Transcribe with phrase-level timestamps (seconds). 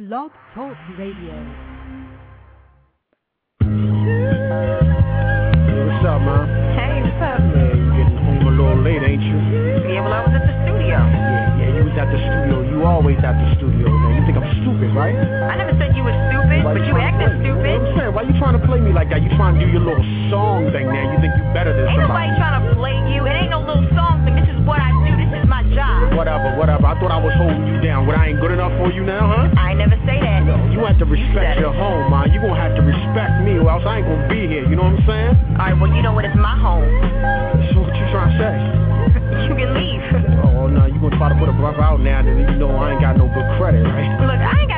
[0.00, 1.36] Blog Talk Radio.
[3.60, 3.68] Hey,
[5.84, 6.48] what's up, man?
[6.72, 7.36] Hey, what's up?
[7.36, 9.36] Yeah, you getting home a little late, ain't you?
[9.92, 10.96] Yeah, well, I was at the studio.
[11.04, 12.64] Yeah, yeah, you was at the studio.
[12.64, 14.16] You always at the studio, man.
[14.16, 15.12] You think I'm stupid, right?
[15.20, 17.44] I never said you were stupid, Why but you trying to acted play me?
[17.44, 17.60] stupid.
[17.60, 18.12] You know what I'm saying?
[18.16, 19.20] Why you trying to play me like that?
[19.20, 20.00] You trying to do your little
[20.32, 21.12] song thing now.
[21.12, 22.32] You think you better than Ain't somebody.
[22.32, 23.20] nobody trying to play you.
[23.28, 24.32] It ain't no little song thing.
[24.40, 25.12] This is what I do.
[25.20, 25.89] This is my job.
[26.20, 26.84] Whatever, whatever.
[26.84, 28.04] I thought I was holding you down.
[28.04, 29.56] What, I ain't good enough for you now, huh?
[29.56, 30.44] I ain't never say that.
[30.68, 31.64] You have to respect it.
[31.64, 32.28] your home, man.
[32.28, 34.68] You gonna have to respect me, or else I ain't gonna be here.
[34.68, 35.32] You know what I'm saying?
[35.56, 36.28] All right, well, you know what?
[36.28, 36.84] It's my home.
[37.72, 38.54] So what you trying to say?
[39.48, 40.04] You can leave.
[40.44, 42.92] Oh no, you gonna try to put a brother out now, then you know I
[42.92, 44.20] ain't got no good credit, right?
[44.20, 44.69] Look, I ain't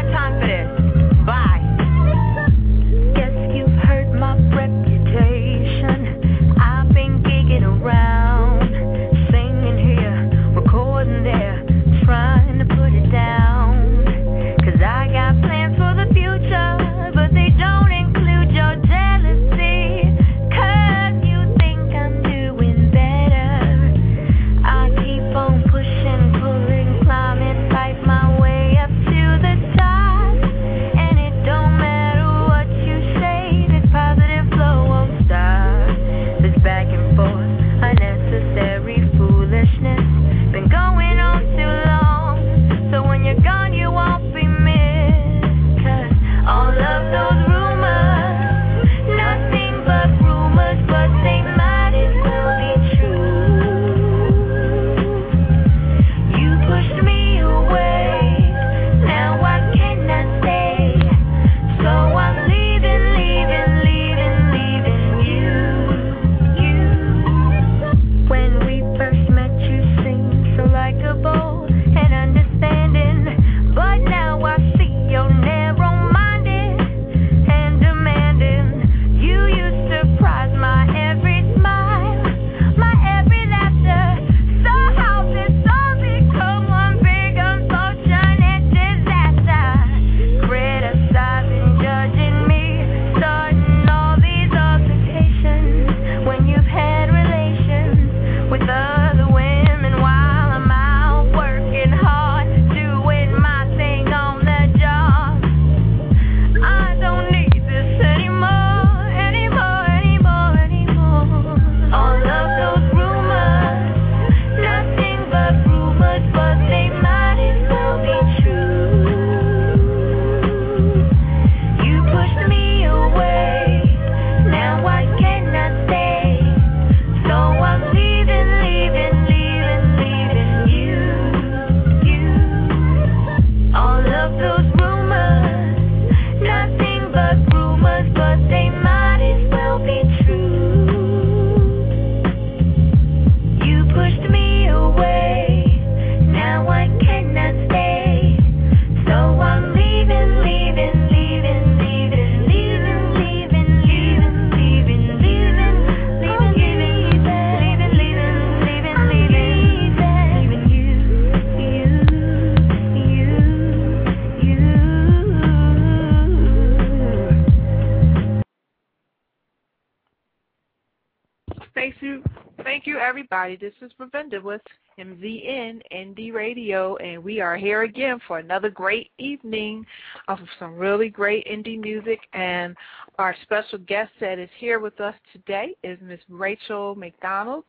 [173.53, 173.73] everybody.
[173.81, 174.61] This is Ravinda with
[174.99, 179.85] MZN Indie Radio, and we are here again for another great evening
[180.29, 182.21] of some really great indie music.
[182.33, 182.77] And
[183.19, 187.65] our special guest that is here with us today is Miss Rachel McDonald.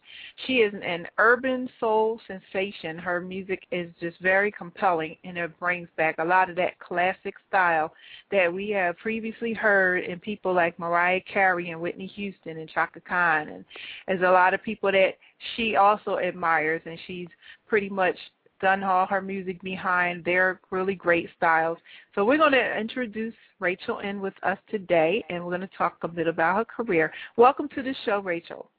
[0.48, 2.98] She is an urban soul sensation.
[2.98, 7.36] Her music is just very compelling, and it brings back a lot of that classic
[7.50, 7.94] style
[8.32, 13.02] that we have previously heard in people like Mariah Carey and Whitney Houston and Chaka
[13.02, 13.66] Khan and
[14.08, 15.18] there's a lot of people that
[15.56, 17.28] she also admires, and she's
[17.68, 18.18] pretty much
[18.64, 20.24] done all her music behind.
[20.24, 21.78] They're really great styles.
[22.16, 25.98] So we're going to introduce Rachel in with us today, and we're going to talk
[26.04, 27.12] a bit about her career.
[27.36, 28.70] Welcome to the show, Rachel.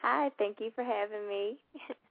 [0.00, 1.58] Hi, thank you for having me.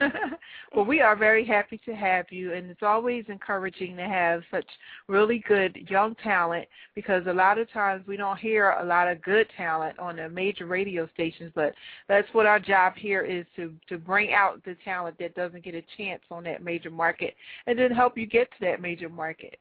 [0.74, 4.66] well, we are very happy to have you, and it's always encouraging to have such
[5.08, 9.22] really good young talent because a lot of times we don't hear a lot of
[9.22, 11.74] good talent on the major radio stations, but
[12.08, 15.74] that's what our job here is to to bring out the talent that doesn't get
[15.74, 17.34] a chance on that major market,
[17.66, 19.58] and then help you get to that major market.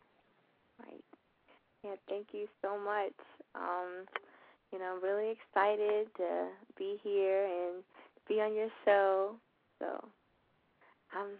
[0.80, 1.04] Right.
[1.84, 3.14] Yeah, thank you so much.
[3.56, 4.06] Um,
[4.72, 6.48] you know, I'm really excited to
[6.78, 7.84] be here and
[8.28, 9.36] be on your show.
[9.80, 10.04] So
[11.18, 11.38] I'm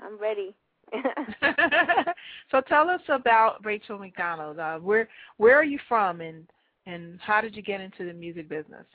[0.00, 0.54] I'm ready.
[2.50, 4.58] so tell us about Rachel McDonald.
[4.58, 6.46] Uh, where where are you from, and
[6.86, 8.86] and how did you get into the music business?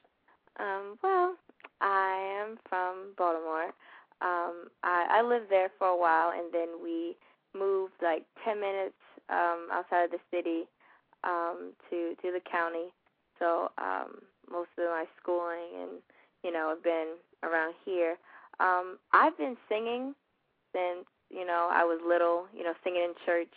[0.59, 1.35] Um, well,
[1.81, 3.73] I am from Baltimore.
[4.21, 7.15] Um, I, I lived there for a while, and then we
[7.57, 8.95] moved like 10 minutes
[9.29, 10.63] um, outside of the city
[11.23, 12.93] um, to to the county.
[13.39, 15.91] So um, most of my schooling and
[16.43, 18.17] you know have been around here.
[18.59, 20.13] Um, I've been singing
[20.73, 22.47] since you know I was little.
[22.55, 23.53] You know, singing in church.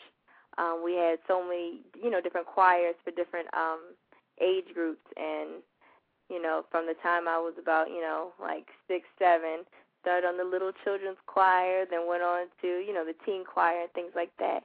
[0.56, 3.80] Um, we had so many you know different choirs for different um,
[4.40, 5.62] age groups, and
[6.30, 9.64] you know from the time I was about you know like six seven
[10.04, 13.88] started on the little children's choir, then went on to, you know, the teen choir
[13.88, 14.60] and things like that.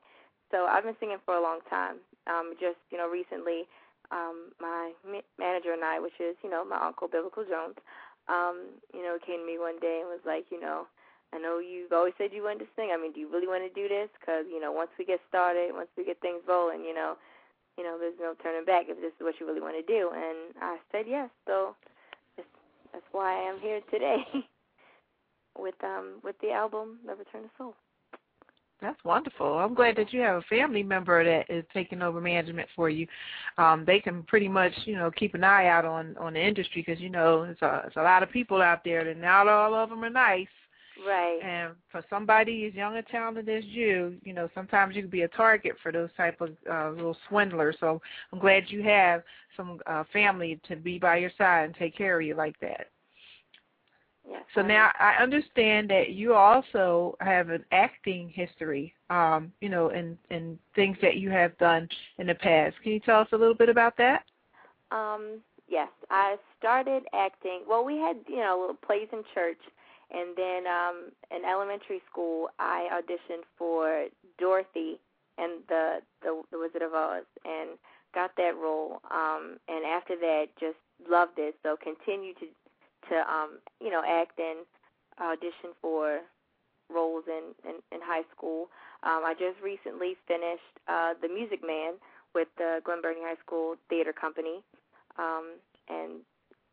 [0.52, 2.04] So I've been singing for a long time.
[2.28, 3.64] Um, just, you know, recently,
[4.12, 4.92] um, my
[5.40, 7.80] manager and I, which is, you know, my uncle Biblical Jones,
[8.28, 10.92] um, you know, came to me one day and was like, you know,
[11.34, 12.90] I know you've always said you wanted to sing.
[12.94, 14.10] I mean, do you really want to do this?
[14.20, 17.16] Because you know, once we get started, once we get things rolling, you know,
[17.78, 20.12] you know, there's no turning back if this is what you really want to do.
[20.14, 21.30] And I said yes.
[21.46, 21.76] So
[22.36, 24.24] that's why I am here today.
[25.58, 27.76] with um with the album The Return of Soul.
[28.82, 29.60] That's wonderful.
[29.60, 33.08] I'm glad that you have a family member that is taking over management for you.
[33.58, 36.84] Um, they can pretty much, you know, keep an eye out on on the industry
[36.86, 39.76] because you know it's a it's a lot of people out there, and not all
[39.76, 40.48] of them are nice.
[41.06, 41.40] Right.
[41.42, 45.22] And for somebody as young and talented as you, you know, sometimes you can be
[45.22, 47.78] a target for those type of uh, little swindlers.
[47.80, 48.02] So
[48.32, 49.24] I'm glad you have
[49.56, 52.88] some uh, family to be by your side and take care of you like that.
[54.30, 59.90] Yes, so now I understand that you also have an acting history, um, you know,
[59.90, 61.88] and and things that you have done
[62.20, 62.76] in the past.
[62.84, 64.24] Can you tell us a little bit about that?
[64.92, 67.62] Um, yes, I started acting.
[67.68, 69.58] Well, we had you know little plays in church,
[70.12, 74.06] and then um, in elementary school, I auditioned for
[74.38, 75.00] Dorothy
[75.38, 77.78] and the the, the Wizard of Oz, and
[78.14, 79.02] got that role.
[79.12, 80.78] Um, and after that, just
[81.10, 81.56] loved it.
[81.64, 82.48] So continued to
[83.10, 84.66] to um, you know act and
[85.22, 86.20] audition for
[86.92, 88.70] roles in in, in high school.
[89.04, 91.94] Um, I just recently finished uh, The Music Man
[92.36, 94.62] with the Glen Burnie High School Theater Company,
[95.18, 95.56] um,
[95.88, 96.22] and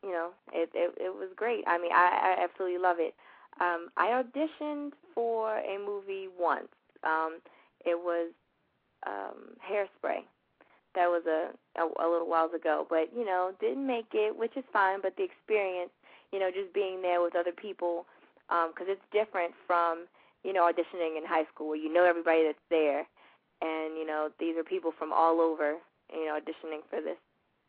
[0.02, 1.64] you know it, it it was great.
[1.66, 3.14] I mean, I, I absolutely love it.
[3.60, 6.68] Um, I auditioned for a movie once.
[7.04, 7.38] Um,
[7.84, 8.32] it was
[9.06, 10.20] um, Hairspray.
[10.94, 11.50] That was a,
[11.80, 15.00] a a little whiles ago, but you know didn't make it, which is fine.
[15.02, 15.90] But the experience
[16.32, 18.06] you know, just being there with other people,
[18.48, 20.06] because um, it's different from
[20.44, 23.06] you know auditioning in high school where you know everybody that's there,
[23.62, 25.74] and you know these are people from all over,
[26.12, 27.18] you know, auditioning for this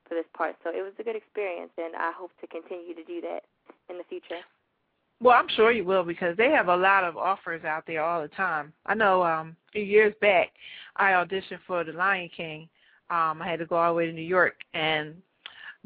[0.08, 0.56] for this part.
[0.64, 3.44] So it was a good experience, and I hope to continue to do that
[3.90, 4.42] in the future.
[5.20, 8.22] Well, I'm sure you will because they have a lot of offers out there all
[8.22, 8.72] the time.
[8.86, 10.52] I know um a few years back
[10.96, 12.70] I auditioned for The Lion King.
[13.10, 15.16] Um I had to go all the way to New York and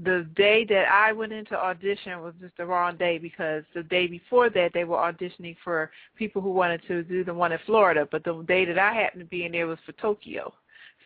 [0.04, 4.08] the day that I went into audition was just the wrong day because the day
[4.08, 8.08] before that they were auditioning for people who wanted to do the one in Florida,
[8.12, 10.54] but the day that I happened to be in there was for Tokyo.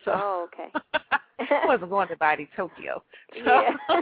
[0.06, 0.70] So Oh, okay.
[1.38, 3.02] I wasn't going to body Tokyo.
[3.44, 3.60] So.
[3.60, 3.76] Yeah.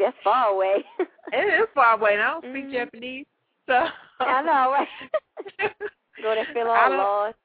[0.00, 0.84] That's far away.
[1.32, 2.72] it is far away and I don't speak Mhm.
[2.72, 3.26] Japanese.
[3.66, 3.86] So
[4.20, 4.88] I know, right?
[6.22, 7.36] Go there feel all lost.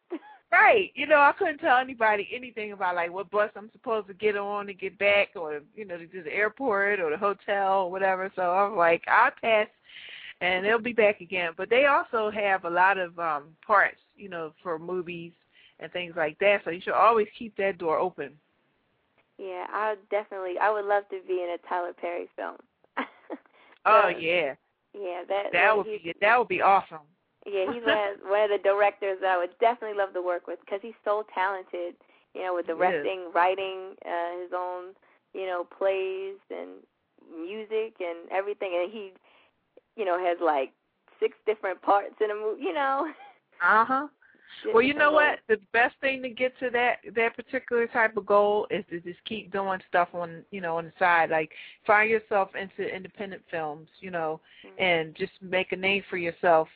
[0.52, 0.92] Right.
[0.96, 4.38] You know, I couldn't tell anybody anything about like what bus I'm supposed to get
[4.38, 7.92] on to get back or you know, to do the airport or the hotel or
[7.92, 8.32] whatever.
[8.36, 9.68] So I'm like, I'll pass
[10.42, 11.52] and they'll be back again.
[11.58, 15.34] But they also have a lot of um parts, you know, for movies
[15.84, 16.62] and things like that.
[16.64, 18.34] So you should always keep that door open.
[19.38, 20.56] Yeah, I definitely.
[20.62, 22.58] I would love to be in a Tyler Perry film.
[23.86, 24.56] Oh yeah.
[24.94, 27.06] Yeah, that That would be that would be awesome.
[27.46, 30.48] Yeah, he's one of, one of the directors that I would definitely love to work
[30.48, 31.96] with because he's so talented.
[32.34, 34.94] You know, with directing, writing uh, his own,
[35.36, 36.82] you know, plays and
[37.30, 39.12] music and everything, and he,
[39.96, 40.72] you know, has like
[41.20, 42.64] six different parts in a movie.
[42.64, 43.08] You know.
[43.62, 44.08] Uh huh.
[44.74, 45.40] Well, you know what?
[45.48, 49.24] The best thing to get to that that particular type of goal is to just
[49.26, 51.30] keep doing stuff on you know on the side.
[51.30, 51.52] Like
[51.86, 54.76] find yourself into independent films, you know, roles.
[54.80, 56.68] and just make a name for yourself,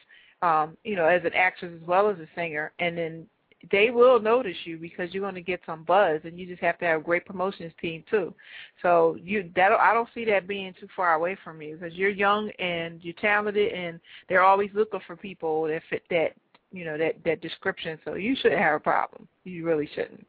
[0.41, 3.27] um, you know, as an actress as well as a singer, and then
[3.71, 6.77] they will notice you because you're going to get some buzz, and you just have
[6.79, 8.33] to have a great promotions team too.
[8.81, 12.09] So you that I don't see that being too far away from you because you're
[12.09, 16.33] young and you're talented, and they're always looking for people that fit that
[16.71, 17.97] you know that that description.
[18.05, 19.27] So you shouldn't have a problem.
[19.43, 20.25] You really shouldn't.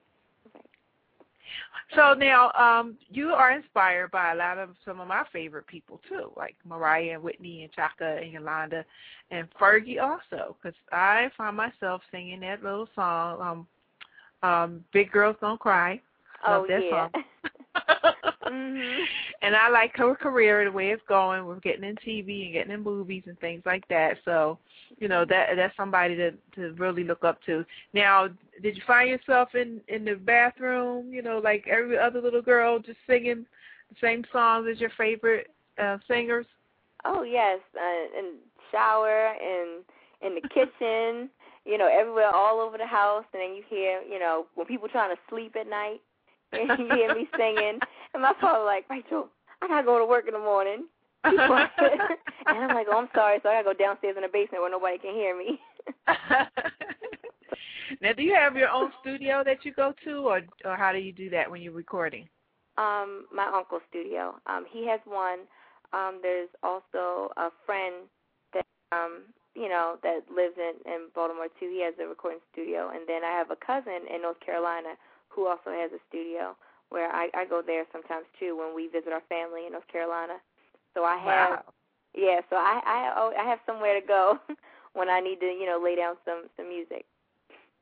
[1.96, 6.00] So now, um, you are inspired by a lot of some of my favorite people
[6.06, 8.84] too, like Mariah and Whitney and Chaka and Yolanda,
[9.30, 13.66] and Fergie also, because I find myself singing that little song,
[14.42, 16.00] um, um, "Big Girls Don't Cry."
[16.46, 17.08] Love oh that yeah.
[17.12, 17.24] song.
[18.48, 19.04] mhm.
[19.42, 21.46] And I like her career, the way it's going.
[21.46, 24.16] We're getting in TV and getting in movies and things like that.
[24.24, 24.58] So,
[24.98, 27.64] you know, that that's somebody to to really look up to.
[27.92, 28.28] Now,
[28.62, 32.80] did you find yourself in in the bathroom, you know, like every other little girl,
[32.80, 33.46] just singing
[33.90, 35.50] the same songs as your favorite
[35.80, 36.46] uh singers?
[37.04, 38.34] Oh yes, uh, in
[38.72, 39.84] shower and
[40.20, 41.30] in the kitchen,
[41.64, 44.88] you know, everywhere, all over the house, and then you hear, you know, when people
[44.88, 46.00] trying to sleep at night,
[46.52, 47.78] and you hear me singing,
[48.14, 49.28] and my father like, Rachel,
[49.62, 50.86] I gotta go to work in the morning.
[51.24, 54.70] And I'm like, oh, I'm sorry, so I gotta go downstairs in the basement where
[54.70, 55.60] nobody can hear me.
[58.00, 60.98] now, do you have your own studio that you go to, or or how do
[60.98, 62.26] you do that when you're recording?
[62.78, 64.38] um, my uncle's studio.
[64.46, 65.50] Um, he has one.
[65.92, 68.06] Um, there's also a friend
[68.54, 71.68] that um, you know that lives in in Baltimore too.
[71.68, 74.94] He has a recording studio, and then I have a cousin in North Carolina
[75.28, 76.56] who also has a studio
[76.90, 80.34] where I I go there sometimes too when we visit our family in North Carolina.
[80.94, 81.64] So I have Wow.
[82.14, 84.38] yeah, so I I oh, I have somewhere to go
[84.94, 87.04] when I need to you know lay down some some music.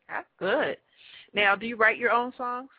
[0.09, 0.77] That's good.
[1.35, 2.71] Now, do you write your own songs?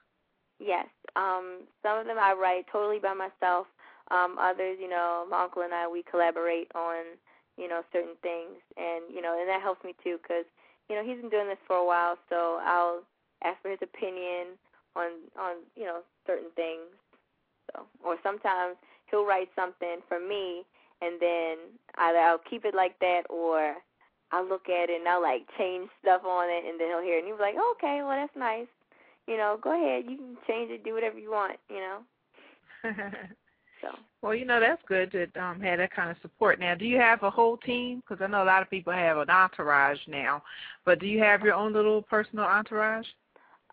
[0.59, 0.87] Yes.
[1.15, 3.67] Um, some of them I write totally by myself.
[4.11, 7.17] Um, others, you know, my uncle and I we collaborate on,
[7.57, 10.45] you know, certain things, and you know, and that helps me too because,
[10.89, 13.01] you know, he's been doing this for a while, so I'll
[13.43, 14.55] ask for his opinion
[14.97, 16.89] on on you know certain things.
[17.71, 18.75] So, or sometimes
[19.11, 20.65] he'll write something for me,
[21.01, 21.57] and then
[21.97, 23.75] either I'll keep it like that, or
[24.31, 27.15] I'll look at it and I'll like change stuff on it, and then he'll hear
[27.15, 28.67] it, and he'll be like, okay, well that's nice
[29.27, 30.05] you know, go ahead.
[30.09, 32.91] You can change it, do whatever you want, you know.
[33.79, 33.89] So,
[34.23, 36.59] well, you know that's good to um, have that kind of support.
[36.59, 38.01] Now, do you have a whole team?
[38.01, 40.41] Because I know a lot of people have an entourage now,
[40.83, 43.05] but do you have your own little personal entourage?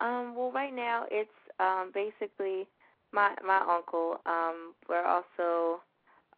[0.01, 2.67] Um, well, right now it's um basically
[3.13, 4.21] my my uncle.
[4.27, 5.81] Um, we're also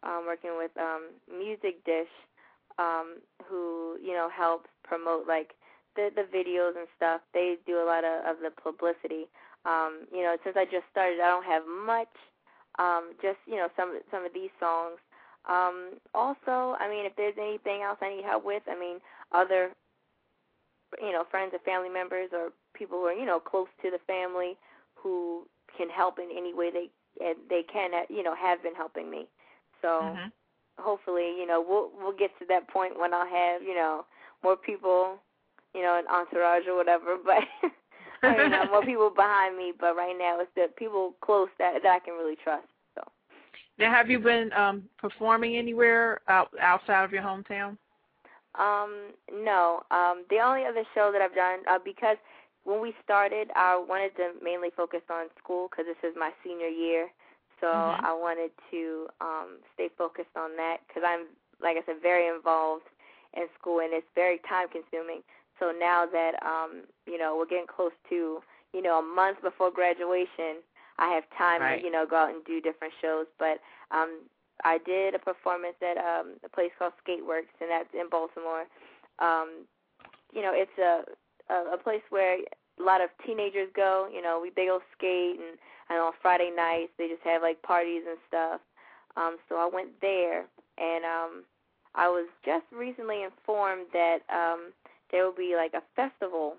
[0.02, 2.12] um working with um Music Dish,
[2.78, 5.54] um, who you know helps promote like
[5.96, 7.20] the the videos and stuff.
[7.32, 9.26] They do a lot of of the publicity.
[9.64, 12.12] Um, you know, since I just started, I don't have much.
[12.78, 14.98] Um, just you know, some some of these songs.
[15.48, 18.98] Um, also, I mean, if there's anything else I need help with, I mean,
[19.32, 19.70] other
[21.02, 23.98] you know friends or family members or people who are you know close to the
[24.06, 24.56] family
[24.94, 26.88] who can help in any way they
[27.24, 29.26] and they can uh, you know have been helping me.
[29.82, 30.32] So Mhm.
[30.78, 34.04] hopefully you know we'll we'll get to that point when I'll have you know
[34.42, 35.18] more people
[35.74, 37.42] you know, an entourage or whatever, but
[38.22, 39.72] I mean, uh, more people behind me.
[39.78, 42.66] But right now, it's the people close that that I can really trust.
[42.94, 43.02] So,
[43.78, 47.76] Now, have you been um, performing anywhere out, outside of your hometown?
[48.58, 52.16] um, no, um, the only other show that I've done uh, because
[52.66, 56.68] when we started, I wanted to mainly focus on school because this is my senior
[56.68, 57.08] year.
[57.60, 58.00] So Mhm.
[58.02, 61.26] I wanted to um, stay focused on that because I'm,
[61.62, 62.86] like I said, very involved
[63.34, 65.22] in school and it's very time consuming.
[65.60, 68.42] So now that um, you know we're getting close to
[68.74, 70.60] you know a month before graduation,
[70.98, 71.80] I have time Right.
[71.80, 73.26] to you know go out and do different shows.
[73.38, 74.22] But um,
[74.64, 78.66] I did a performance at um, a place called Skateworks, and that's in Baltimore.
[79.18, 79.64] Um,
[80.32, 81.04] you know, it's a,
[81.50, 84.08] a a place where a lot of teenagers go.
[84.12, 87.60] You know, we they go skate, and and on Friday nights they just have like
[87.62, 88.60] parties and stuff.
[89.16, 90.44] Um, so I went there,
[90.78, 91.44] and um,
[91.94, 94.72] I was just recently informed that um,
[95.10, 96.56] there will be like a festival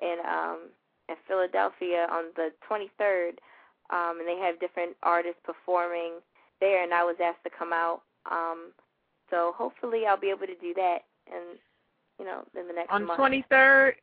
[0.00, 0.70] in um,
[1.08, 3.42] in Philadelphia on the 23rd,
[3.90, 6.22] um, and they have different artists performing
[6.60, 8.02] there, and I was asked to come out.
[8.30, 8.70] Um,
[9.30, 11.58] so hopefully I'll be able to do that, and
[12.18, 13.18] you know, in the next On month.
[13.18, 13.94] 23rd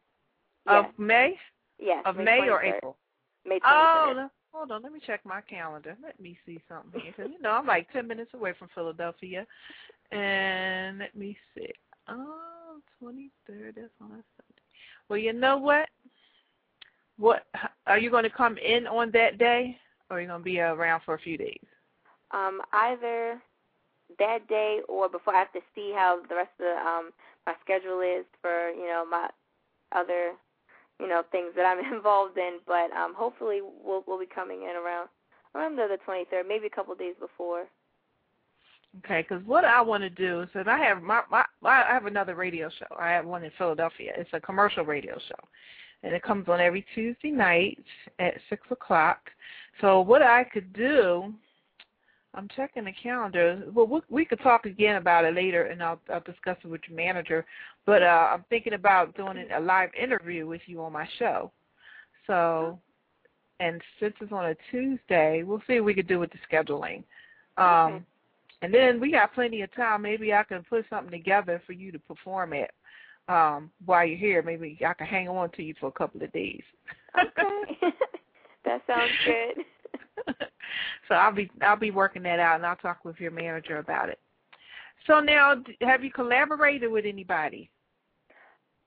[0.68, 1.36] of May?
[1.80, 2.98] yes, Of May or April?
[3.46, 3.66] May 23rd.
[3.66, 4.82] Oh, hold on.
[4.84, 5.96] Let me check my calendar.
[6.02, 7.14] Let me see something here.
[7.14, 9.46] 'cause, you know, I'm like 10 minutes away from Philadelphia.
[10.12, 11.72] And let me see.
[12.08, 13.76] Oh, 23rd.
[13.76, 14.62] That's on a Sunday.
[15.10, 15.90] Well, you know what?
[17.18, 17.46] What
[17.88, 19.78] Are you going to come in on that day?
[20.10, 21.66] Or are you going to be around for a few days?
[22.32, 23.42] um, either
[24.20, 27.12] that day or before I have to see how the rest of the, um,
[27.46, 29.30] my schedule is for you know my
[29.94, 30.34] other
[31.00, 32.60] you know things that I'm involved in.
[32.66, 35.10] But um, hopefully we'll we'll be coming in around
[35.56, 37.66] around the 23rd, maybe a couple of days before.
[39.00, 42.06] Okay, because what I want to do is that I have my, my I have
[42.06, 42.96] another radio show.
[42.98, 44.14] I have one in Philadelphia.
[44.18, 45.48] It's a commercial radio show,
[46.04, 47.84] and it comes on every Tuesday night
[48.20, 49.20] at six o'clock.
[49.82, 51.34] So what I could do,
[52.38, 53.64] I'm checking the calendar.
[53.74, 56.82] Well, we, we could talk again about it later, and I'll, I'll discuss it with
[56.88, 57.46] your manager.
[57.86, 61.52] But uh, I'm thinking about doing a live interview with you on my show.
[62.28, 62.80] So,
[63.60, 67.04] and since it's on a Tuesday, we'll see what we could do with the scheduling.
[67.58, 68.04] Um, Okay.
[68.64, 70.02] And then we got plenty of time.
[70.02, 72.72] Maybe I can put something together for you to perform it
[73.28, 74.42] um, while you're here.
[74.42, 76.64] Maybe I can hang on to you for a couple of days.
[77.20, 77.78] Okay.
[78.66, 80.36] that sounds good.
[81.08, 84.10] so I'll be I'll be working that out, and I'll talk with your manager about
[84.10, 84.20] it.
[85.06, 87.70] So now, have you collaborated with anybody?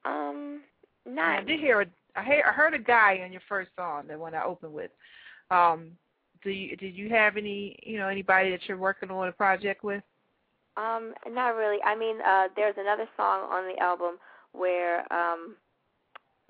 [0.04, 0.62] Um,
[1.06, 1.40] not.
[1.40, 4.18] I did hear a, I heard I heard a guy on your first song, the
[4.18, 4.90] one I opened with.
[5.50, 5.92] Um,
[6.42, 9.84] do you did you have any you know anybody that you're working on a project
[9.84, 10.02] with?
[10.76, 11.78] Um, not really.
[11.84, 14.16] I mean, uh there's another song on the album
[14.52, 15.56] where um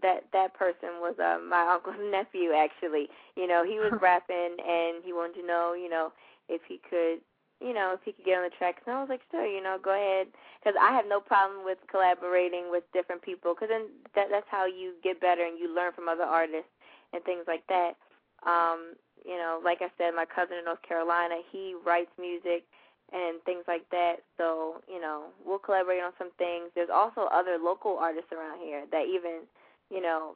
[0.03, 3.09] that that person was uh my uncle's nephew actually.
[3.37, 6.13] You know, he was rapping and he wanted to know, you know,
[6.49, 7.21] if he could
[7.61, 8.81] you know, if he could get on the tracks.
[8.87, 10.29] And I was like, sure, you know, go ahead.
[10.59, 13.53] Because I have no problem with collaborating with different people.
[13.53, 16.73] Because then that, that's how you get better and you learn from other artists
[17.13, 18.01] and things like that.
[18.49, 22.65] Um, you know, like I said, my cousin in North Carolina, he writes music
[23.13, 24.25] and things like that.
[24.39, 26.73] So, you know, we'll collaborate on some things.
[26.75, 29.45] There's also other local artists around here that even,
[29.91, 30.35] you know,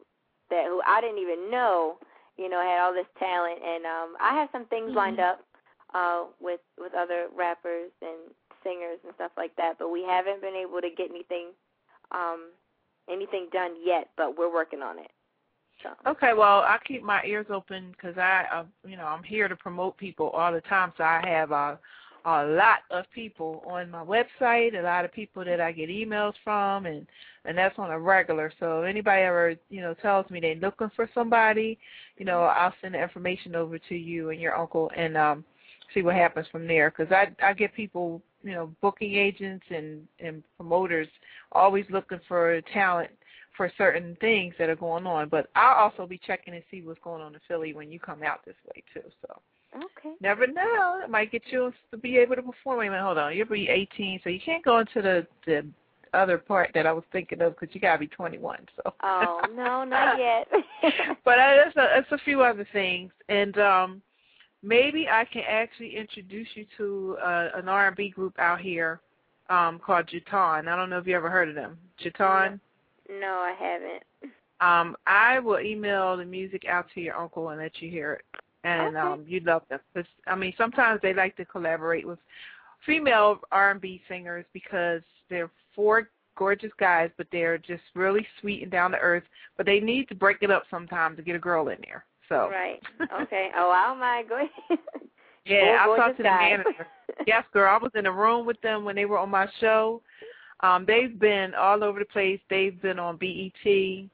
[0.50, 1.99] that who I didn't even know,
[2.37, 3.61] you know, had all this talent.
[3.64, 5.40] And um, I have some things lined up
[5.94, 8.32] uh, with with other rappers and
[8.62, 9.75] singers and stuff like that.
[9.78, 11.49] But we haven't been able to get anything
[12.11, 12.50] um,
[13.11, 14.11] anything done yet.
[14.16, 15.11] But we're working on it.
[15.82, 15.90] So.
[16.11, 19.56] Okay, well, I keep my ears open because I, uh, you know, I'm here to
[19.56, 20.92] promote people all the time.
[20.96, 21.78] So I have a,
[22.24, 26.32] a lot of people on my website, a lot of people that I get emails
[26.42, 27.06] from, and
[27.44, 28.50] and that's on a regular.
[28.58, 31.78] So if anybody ever, you know, tells me they're looking for somebody,
[32.16, 35.44] you know, I'll send the information over to you and your uncle, and um,
[35.92, 36.90] see what happens from there.
[36.90, 41.08] Because I I get people, you know, booking agents and and promoters
[41.52, 43.10] always looking for talent
[43.54, 45.28] for certain things that are going on.
[45.28, 48.22] But I'll also be checking and see what's going on in Philly when you come
[48.22, 49.08] out this way too.
[49.20, 49.40] So
[49.76, 50.14] Okay.
[50.20, 52.78] never know, it might get you to be able to perform.
[52.78, 55.66] Wait a minute, hold on, you'll be 18, so you can't go into the the
[56.12, 58.66] other part that I was thinking of because you gotta be 21.
[58.76, 58.94] So.
[59.02, 60.48] Oh no, not yet.
[61.24, 64.02] but uh, it's a, it's a few other things, and um,
[64.62, 69.00] maybe I can actually introduce you to uh, an R&B group out here
[69.50, 70.68] um, called Jaton.
[70.68, 71.76] I don't know if you ever heard of them.
[72.02, 72.60] Jaton.
[73.08, 74.32] no, I haven't.
[74.60, 78.40] Um, I will email the music out to your uncle and let you hear it,
[78.64, 79.07] and Okay.
[79.07, 79.81] um, you'd love them.
[79.94, 82.18] 'Cause, I mean, sometimes they like to collaborate with
[82.85, 88.90] female R&B singers because they're four gorgeous guys, but they're just really sweet and down
[88.90, 89.24] to earth.
[89.57, 92.05] But they need to break it up sometimes to get a girl in there.
[92.29, 92.83] So Right.
[93.22, 93.50] Okay.
[93.57, 94.29] Oh, I don't mind.
[94.29, 94.79] Go ahead.
[95.44, 96.87] yeah, I'll talk gorgeous to the manager.
[97.27, 97.72] yes, girl.
[97.72, 100.00] I was in a room with them when they were on my show.
[100.61, 102.40] Um, they've been all over the place.
[102.48, 104.09] They've been on BET.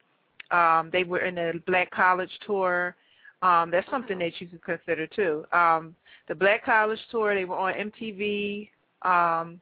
[0.50, 2.96] Um, they were in the Black College tour.
[3.42, 5.44] Um, that's something that you could consider too.
[5.52, 5.94] Um,
[6.28, 7.34] the Black College tour.
[7.34, 8.68] They were on MTV.
[9.02, 9.60] Um,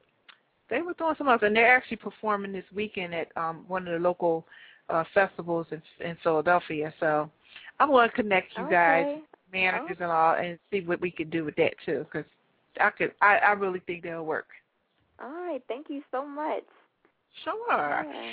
[0.69, 3.93] they were doing some else, and they're actually performing this weekend at um, one of
[3.95, 4.45] the local
[4.91, 6.93] uh, festivals in, in Philadelphia.
[7.01, 7.31] So
[7.81, 9.23] I'm going to connect you guys Okay.
[9.53, 12.29] managers and all and see what we can do with that too because
[12.79, 14.49] I could I, I really think that'll work.
[15.23, 15.63] All right.
[15.69, 16.65] Thank you so much.
[17.45, 18.07] Sure.
[18.07, 18.33] Yeah.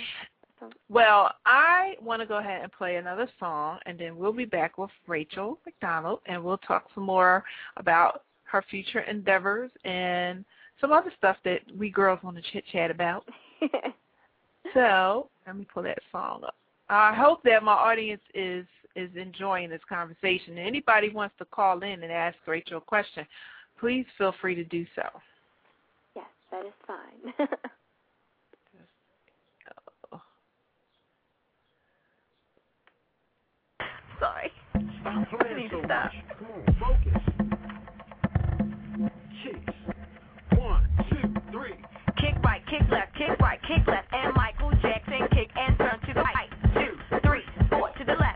[0.89, 4.77] Well, I want to go ahead and play another song and then we'll be back
[4.77, 7.43] with Rachel McDonald and we'll talk some more
[7.77, 10.45] about her future endeavors and
[10.79, 13.27] some other stuff that we girls want to chit chat about.
[14.73, 16.55] So let me pull that song up.
[16.89, 18.65] I hope that my audience is
[18.95, 20.57] is enjoying this conversation.
[20.57, 23.25] Anybody wants to call in and ask Rachel a question,
[23.77, 25.03] please feel free to do so.
[26.15, 27.47] yes, that is fine.
[34.19, 34.51] Sorry.
[35.01, 36.11] Stop playing need to stop.
[36.11, 36.13] much.
[36.37, 37.21] Come on, focus.
[39.43, 40.59] Jeez.
[40.59, 41.75] One, two, three.
[42.17, 46.13] Kick right, kick left, kick right, kick left, and Michael Jackson kick and turn to
[46.13, 46.49] the right.
[46.73, 48.34] Two, three, four to the left.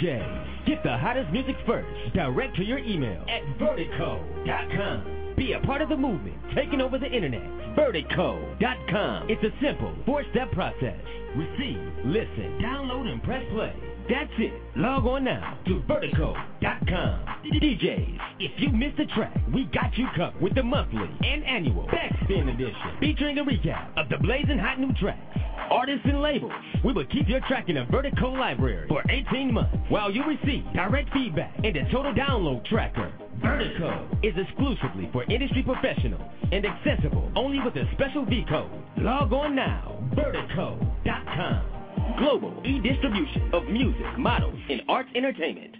[0.00, 5.34] Get the hottest music first, direct to your email at vertico.com.
[5.36, 7.42] Be a part of the movement, taking over the internet.
[7.76, 9.28] Vertico.com.
[9.28, 10.96] It's a simple four-step process.
[11.36, 13.74] Receive, listen, download, and press play.
[14.08, 14.52] That's it.
[14.76, 17.26] Log on now to vertico.com.
[17.44, 21.86] DJs, if you missed a track, we got you covered with the monthly and annual
[21.88, 25.38] Backspin Edition, featuring a recap of the blazing hot new tracks.
[25.70, 26.52] Artists and labels,
[26.84, 30.64] we will keep your track in a Vertico library for 18 months while you receive
[30.74, 33.12] direct feedback and a total download tracker.
[33.38, 38.70] Vertico is exclusively for industry professionals and accessible only with a special V code.
[38.98, 41.64] Log on now, vertico.com.
[42.18, 45.76] Global e-distribution of music, models, and arts entertainment.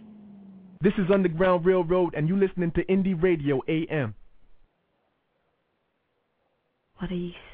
[0.83, 4.15] This is Underground Railroad, and you listening to Indie Radio AM.
[6.99, 7.50] What are you searching for?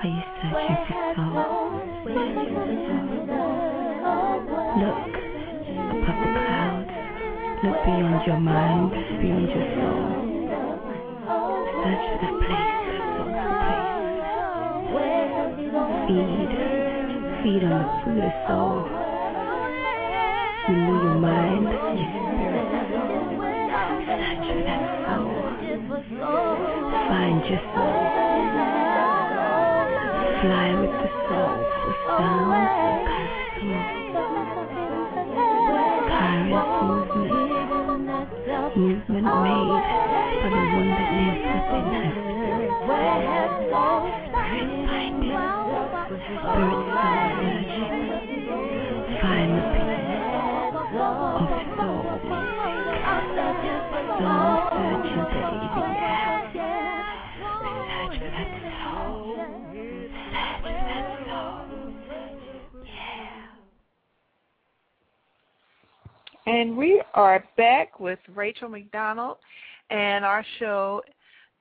[0.00, 1.34] Are you searching for soul?
[4.78, 4.94] Look
[5.90, 6.92] above the clouds.
[7.64, 10.06] Look beyond your mind, beyond your soul.
[11.82, 12.78] Search for that place,
[13.34, 13.50] that
[14.92, 15.34] place.
[16.06, 16.50] Feed,
[17.42, 18.78] feed on the food of soul.
[20.68, 22.70] Renew your mind, your spirit.
[24.06, 25.34] Search for that soul.
[27.08, 28.27] Find your soul.
[30.40, 31.66] Fly with the souls,
[32.06, 32.62] soulful
[33.58, 33.82] sounds
[34.14, 37.32] of Kairos movement.
[38.76, 39.82] Movement made
[40.38, 42.14] by the one that lives within us.
[42.38, 42.70] Spirit.
[42.86, 43.52] Spirit
[46.54, 46.78] soul
[47.34, 47.96] searching.
[49.20, 49.98] Find the peace
[50.70, 51.42] of soul.
[54.18, 55.37] Soul searching,
[66.48, 69.36] And we are back with Rachel McDonald
[69.90, 71.02] and our show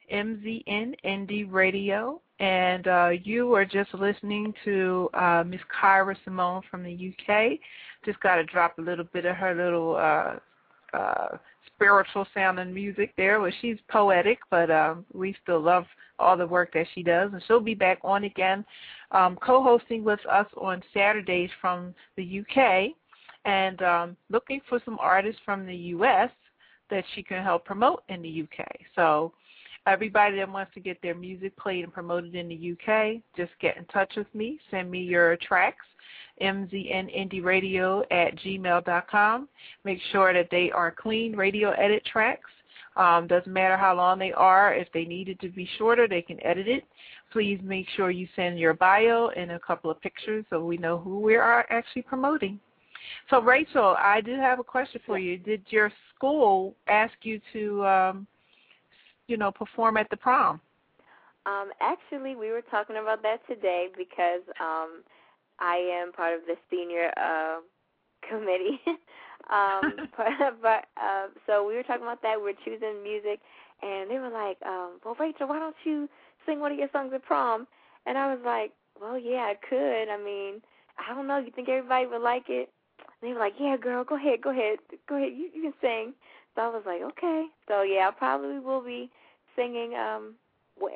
[0.09, 2.21] MZN Indie Radio.
[2.39, 7.59] and uh, you are just listening to uh, Miss Kyra Simone from the UK.
[8.05, 13.13] Just got to drop a little bit of her little uh, uh, spiritual sounding music
[13.17, 13.41] there.
[13.41, 15.83] Well, she's poetic, but um, we still love
[16.17, 18.63] all the work that she does, and she'll be back on again,
[19.11, 22.95] um, co-hosting with us on Saturdays from the UK,
[23.47, 26.29] and um, looking for some artists from the US
[26.91, 28.67] that she can help promote in the UK.
[28.93, 29.31] So
[29.87, 33.77] everybody that wants to get their music played and promoted in the UK, just get
[33.77, 34.59] in touch with me.
[34.69, 35.85] Send me your tracks,
[36.41, 39.49] mznindieradio at gmail.com.
[39.85, 42.49] Make sure that they are clean radio edit tracks.
[42.97, 44.73] Um, doesn't matter how long they are.
[44.73, 46.83] If they needed to be shorter, they can edit it.
[47.31, 50.97] Please make sure you send your bio and a couple of pictures so we know
[50.97, 52.59] who we are actually promoting.
[53.29, 55.37] So Rachel, I do have a question for you.
[55.37, 58.27] Did your school ask you to, um,
[59.27, 60.61] you know, perform at the prom?
[61.45, 65.03] Um, actually, we were talking about that today because um,
[65.59, 67.59] I am part of the senior uh,
[68.27, 68.79] committee.
[69.49, 72.41] um, but, but uh, so we were talking about that.
[72.41, 73.39] We are choosing music,
[73.81, 76.09] and they were like, um, "Well, Rachel, why don't you
[76.45, 77.67] sing one of your songs at prom?"
[78.05, 80.09] And I was like, "Well, yeah, I could.
[80.09, 80.61] I mean,
[80.97, 81.37] I don't know.
[81.37, 82.69] You think everybody would like it?"
[83.21, 85.33] And they were like, "Yeah, girl, go ahead, go ahead, go ahead.
[85.33, 86.13] You, you can sing."
[86.55, 89.09] So I was like, "Okay." So yeah, I probably will be
[89.55, 90.35] singing um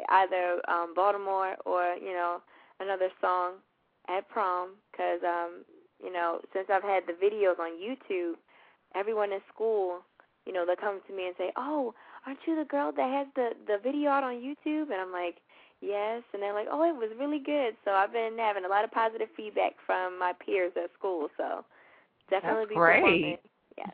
[0.09, 2.41] either um Baltimore or you know
[2.79, 3.53] another song
[4.07, 5.63] at prom because um
[6.03, 8.35] you know since I've had the videos on YouTube,
[8.95, 10.01] everyone in school
[10.45, 11.93] you know they come to me and say, "Oh,
[12.25, 15.37] aren't you the girl that has the the video out on YouTube?" And I'm like,
[15.81, 18.83] "Yes." And they're like, "Oh, it was really good." So I've been having a lot
[18.83, 21.29] of positive feedback from my peers at school.
[21.37, 21.63] So
[22.31, 22.95] definitely That's be great.
[23.01, 23.37] performing.
[23.77, 23.91] Yes.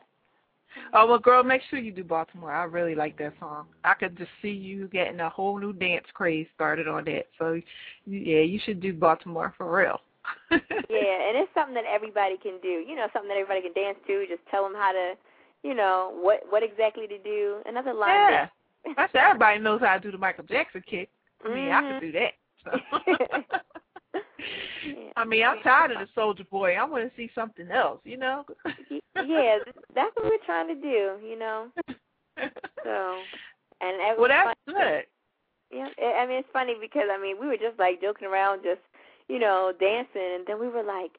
[0.94, 2.52] Oh well, girl, make sure you do Baltimore.
[2.52, 3.66] I really like that song.
[3.84, 7.26] I could just see you getting a whole new dance craze started on that.
[7.38, 7.60] So,
[8.06, 10.00] yeah, you should do Baltimore for real.
[10.50, 12.68] yeah, and it's something that everybody can do.
[12.68, 14.26] You know, something that everybody can dance to.
[14.28, 15.14] Just tell them how to,
[15.62, 17.58] you know, what what exactly to do.
[17.66, 18.14] Another line.
[18.14, 18.48] Yeah,
[18.96, 21.10] that's everybody knows how to do the Michael Jackson kick.
[21.44, 22.00] I mean, I Mhm.
[22.00, 22.32] could do that.
[22.64, 22.70] So.
[25.16, 26.74] I mean, I'm tired of the Soulja Boy.
[26.74, 28.00] I want to see something else.
[28.04, 28.44] You know.
[28.64, 29.58] yeah,
[29.94, 31.16] that's what we're trying to do.
[31.26, 31.66] You know,
[32.84, 33.16] so
[33.80, 35.04] and it well, that's good.
[35.70, 38.62] Yeah, I I mean it's funny because I mean we were just like joking around,
[38.62, 38.80] just
[39.28, 41.12] you know dancing, and then we were like,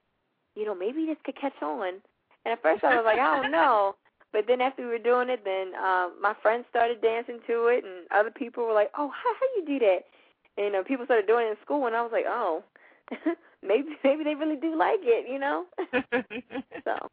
[0.55, 2.01] you know, maybe this could catch on.
[2.45, 3.95] And at first I was like, I don't know,
[4.33, 7.83] but then after we were doing it, then um, my friends started dancing to it,
[7.83, 10.07] and other people were like, oh, how how you do that?
[10.57, 12.63] And you know, people started doing it in school, and I was like, oh,
[13.63, 15.65] maybe maybe they really do like it, you know.
[16.83, 17.09] so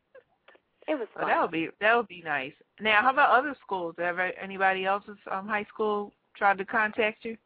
[0.89, 1.29] it was Well, fun.
[1.29, 2.53] that would be that would be nice.
[2.81, 3.95] Now, how about other schools?
[3.99, 7.37] Ever anybody else's um high school tried to contact you?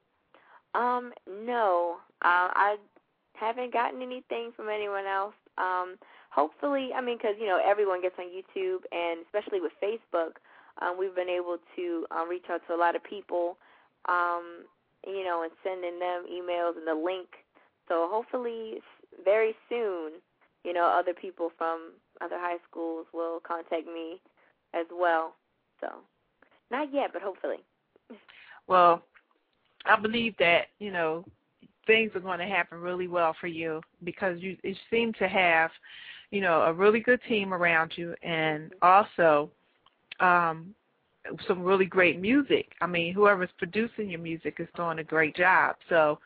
[0.74, 1.96] Um, no.
[2.22, 2.76] Uh, I
[3.34, 5.34] haven't gotten anything from anyone else.
[5.58, 5.96] Um,
[6.30, 10.36] hopefully, I mean, because you know everyone gets on YouTube, and especially with Facebook,
[10.82, 13.56] um, we've been able to um, reach out to a lot of people,
[14.08, 14.64] um,
[15.06, 17.28] you know, and sending them emails and the link.
[17.90, 18.81] So hopefully,
[19.24, 20.12] very soon,
[20.64, 24.20] you know, other people from other high schools will contact me
[24.72, 25.35] as well.
[25.81, 25.88] So,
[26.70, 27.57] not yet, but hopefully.
[28.68, 29.03] Well,
[29.87, 31.24] I believe that you know
[31.85, 35.72] things are going to happen really well for you because you, you seem to have,
[36.31, 39.50] you know, a really good team around you, and also
[40.20, 40.76] um,
[41.48, 42.68] some really great music.
[42.81, 45.74] I mean, whoever's producing your music is doing a great job.
[45.88, 46.20] So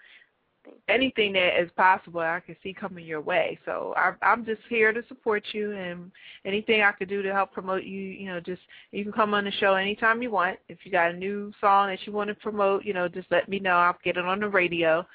[0.89, 3.59] anything that is possible, I can see coming your way.
[3.65, 6.11] So I, I'm just here to support you, and
[6.45, 9.45] anything I could do to help promote you, you know, just you can come on
[9.45, 10.59] the show anytime you want.
[10.69, 13.49] If you got a new song that you want to promote, you know, just let
[13.49, 13.77] me know.
[13.77, 15.07] I'll get it on the radio.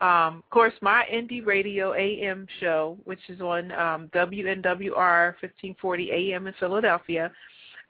[0.00, 6.48] Um, of course, my indie radio AM show, which is on um, WNWR 1540 AM
[6.48, 7.30] in Philadelphia,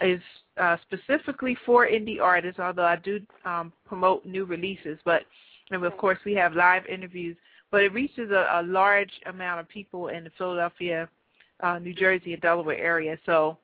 [0.02, 0.20] is
[0.58, 2.60] uh, specifically for indie artists.
[2.60, 5.22] Although I do um, promote new releases, but
[5.74, 7.36] and of course we have live interviews.
[7.70, 11.08] But it reaches a, a large amount of people in the Philadelphia,
[11.62, 13.18] uh, New Jersey, and Delaware area.
[13.24, 13.56] So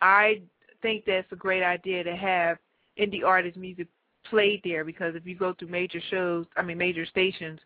[0.00, 0.42] I
[0.82, 2.58] think that's a great idea to have
[2.98, 3.88] indie artist music
[4.30, 7.60] played there because if you go through major shows, I mean major stations,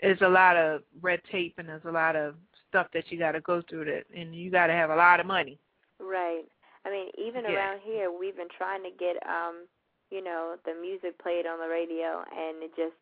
[0.00, 2.34] there's a lot of red tape and there's a lot of
[2.68, 5.20] stuff that you got to go through that, and you got to have a lot
[5.20, 5.58] of money.
[5.98, 6.44] Right.
[6.84, 7.54] I mean, even Yeah.
[7.54, 9.66] around here, we've been trying to get, um,
[10.10, 12.94] you know, the music played on the radio, and it just,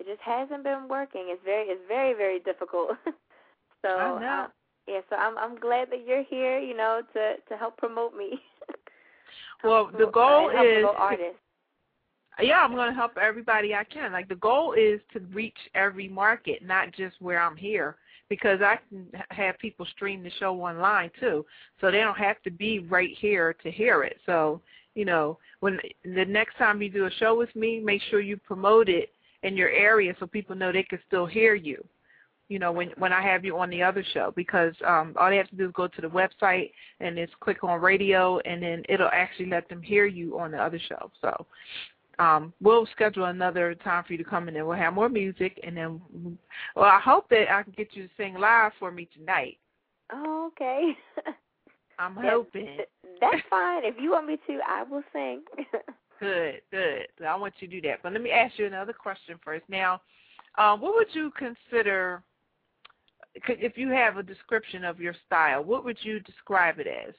[0.00, 1.26] it just hasn't been working.
[1.26, 2.90] It's very, it's very, very difficult.
[3.82, 4.44] so, I know.
[4.44, 4.48] Uh,
[4.88, 5.00] yeah.
[5.10, 8.40] So I'm, I'm glad that you're here, you know, to to help promote me.
[9.62, 11.38] Well, the goal help is artists.
[12.40, 14.12] Yeah, I'm going to help everybody I can.
[14.12, 17.96] Like the goal is to reach every market, not just where I'm here,
[18.30, 21.44] because I can have people stream the show online too,
[21.80, 24.18] so they don't have to be right here to hear it.
[24.24, 24.62] So,
[24.94, 28.38] you know, when the next time you do a show with me, make sure you
[28.38, 31.84] promote it in your area so people know they can still hear you.
[32.48, 35.36] You know, when when I have you on the other show, because um, all they
[35.36, 38.82] have to do is go to the website and just click on radio, and then
[38.88, 41.12] it'll actually let them hear you on the other show.
[41.20, 41.46] So,
[42.18, 45.58] um, we'll schedule another time for you to come in and we'll have more music
[45.62, 46.00] and then
[46.76, 49.58] well I hope that I can get you to sing live for me tonight.
[50.12, 50.96] Oh, okay.
[51.98, 52.78] I'm That- hoping.
[53.20, 53.84] That's fine.
[53.84, 55.42] If you want me to, I will sing.
[56.20, 57.08] Good, good.
[57.18, 58.02] So I want you to do that.
[58.02, 59.64] But let me ask you another question first.
[59.68, 60.00] Now,
[60.58, 62.22] um, what would you consider
[63.34, 67.14] if you have a description of your style, what would you describe it as?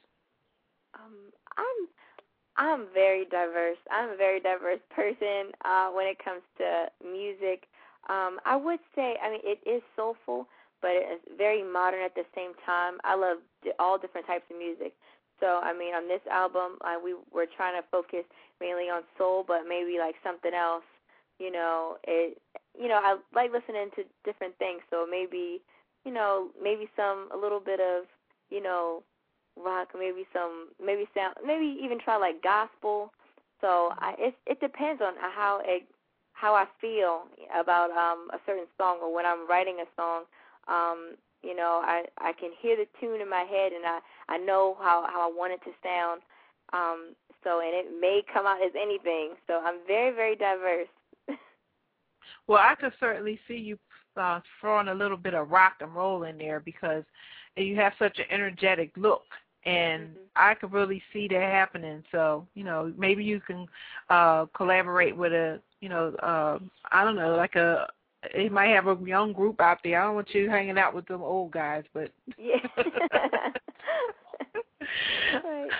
[0.94, 1.78] um, I'm
[2.56, 3.78] I'm very diverse.
[3.90, 7.64] I'm a very diverse person uh, when it comes to music.
[8.08, 10.48] Um, I would say, I mean, it is soulful,
[10.82, 12.98] but it's very modern at the same time.
[13.04, 13.38] I love
[13.78, 14.92] all different types of music.
[15.42, 18.22] So, I mean, on this album, uh, we were trying to focus
[18.60, 20.86] mainly on soul, but maybe like something else.
[21.40, 22.38] You know, it.
[22.78, 24.80] You know, I like listening to different things.
[24.88, 25.60] So maybe,
[26.06, 28.04] you know, maybe some a little bit of,
[28.50, 29.02] you know,
[29.58, 33.12] rock, maybe some, maybe sound, maybe even try like gospel.
[33.60, 35.82] So I, it it depends on how it,
[36.34, 37.24] how I feel
[37.58, 40.24] about um a certain song or when I'm writing a song.
[40.68, 44.38] Um, you know, I I can hear the tune in my head and I I
[44.38, 46.22] know how how I want it to sound.
[46.72, 49.34] Um, so and it may come out as anything.
[49.46, 50.88] So I'm very very diverse.
[52.46, 53.78] Well, I could certainly see you
[54.16, 57.04] uh, throwing a little bit of rock and roll in there because
[57.56, 59.24] you have such an energetic look,
[59.64, 60.28] and Mhm.
[60.36, 62.04] I could really see that happening.
[62.10, 63.68] So, you know, maybe you can
[64.08, 66.58] uh, collaborate with a, you know, uh,
[66.90, 67.88] I don't know, like a.
[68.34, 70.00] It might have a young group out there.
[70.00, 72.56] I don't want you hanging out with them old guys, but Yeah.
[75.32, 75.70] Right.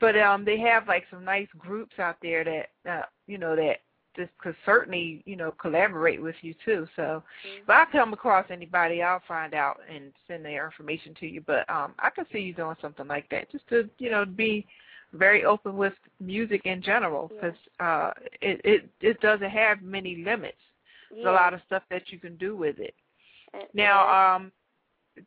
[0.00, 3.80] but um they have like some nice groups out there that uh, you know that
[4.16, 7.62] just could certainly you know collaborate with you too so Mhm.
[7.62, 11.68] if i come across anybody i'll find out and send their information to you but
[11.68, 14.66] um i could see you doing something like that just to you know be
[15.12, 17.40] very open with music in general Yeah.
[17.40, 20.58] because uh it it it doesn't have many limits
[21.10, 22.94] there's a lot of stuff that you can do with it
[23.52, 24.34] And- now, yeah.
[24.36, 24.52] um,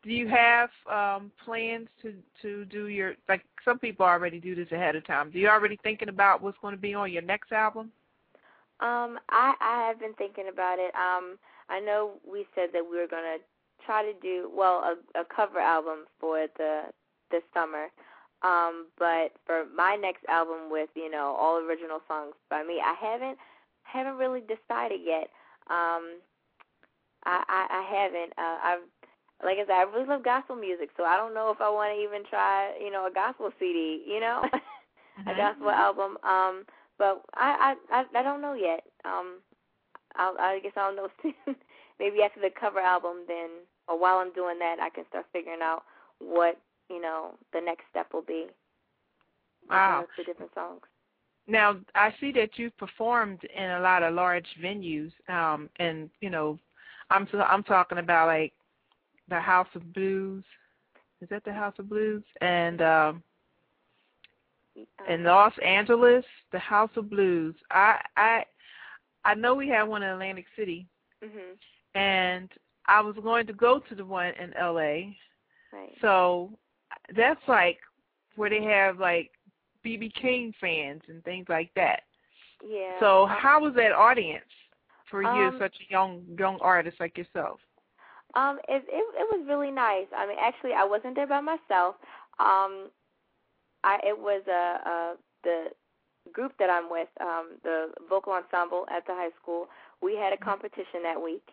[0.04, 4.72] do you have um, plans to to do your like some people already do this
[4.72, 5.30] ahead of time?
[5.30, 7.92] Do you already thinking about what's going to be on your next album?
[8.80, 10.94] Um, I I have been thinking about it.
[10.96, 11.38] Um,
[11.70, 13.38] I know we said that we were gonna
[13.86, 14.84] try to do well
[15.16, 16.84] a, a cover album for the
[17.30, 17.88] this summer.
[18.42, 22.96] Um, but for my next album with you know all original songs by me, I
[23.00, 23.38] haven't
[23.84, 25.30] haven't really decided yet.
[25.70, 26.20] Um,
[27.26, 28.34] I I, I haven't.
[28.38, 28.86] Uh, I've
[29.44, 31.94] like I said, I really love gospel music, so I don't know if I want
[31.96, 34.04] to even try you know a gospel CD.
[34.08, 34.44] You know.
[35.28, 36.18] a gospel album.
[36.24, 36.66] Um,
[36.98, 38.84] but I, I I I don't know yet.
[39.06, 39.40] Um,
[40.16, 41.56] I'll, I guess I'll know soon.
[42.00, 43.50] Maybe after the cover album, then,
[43.88, 45.84] or while I'm doing that, I can start figuring out
[46.20, 48.48] what you know the next step will be.
[49.70, 50.06] Wow.
[50.16, 50.82] For different songs.
[51.48, 56.30] Now, I see that you've performed in a lot of large venues, um, and you
[56.30, 56.58] know,
[57.10, 58.54] I'm so, I'm talking about like
[59.30, 60.44] the House of Blues.
[61.22, 62.24] Is that the House of Blues?
[62.42, 63.24] And um,
[65.10, 67.56] in Los Angeles, the House of Blues.
[67.72, 68.46] I I
[69.26, 70.88] I know we have one in Atlantic City,
[71.24, 71.58] Mhm.
[71.96, 72.52] and
[72.86, 75.16] I was going to go to the one in LA.
[75.72, 75.98] Right.
[76.02, 76.52] So
[77.16, 77.80] that's like
[78.36, 79.32] where they have like
[79.86, 82.02] BB King fans and things like that.
[82.68, 83.00] Yeah.
[83.00, 84.46] So um, how was that audience
[85.10, 87.60] for you, Um, such a young young artist like yourself?
[88.36, 90.08] Um, it, it it was really nice.
[90.16, 91.96] I mean, actually, I wasn't there by myself.
[92.40, 92.90] Um,
[93.84, 95.68] I it was uh, uh the
[96.32, 99.68] group that I'm with, um, the vocal ensemble at the high school.
[100.02, 101.48] We had a competition that week,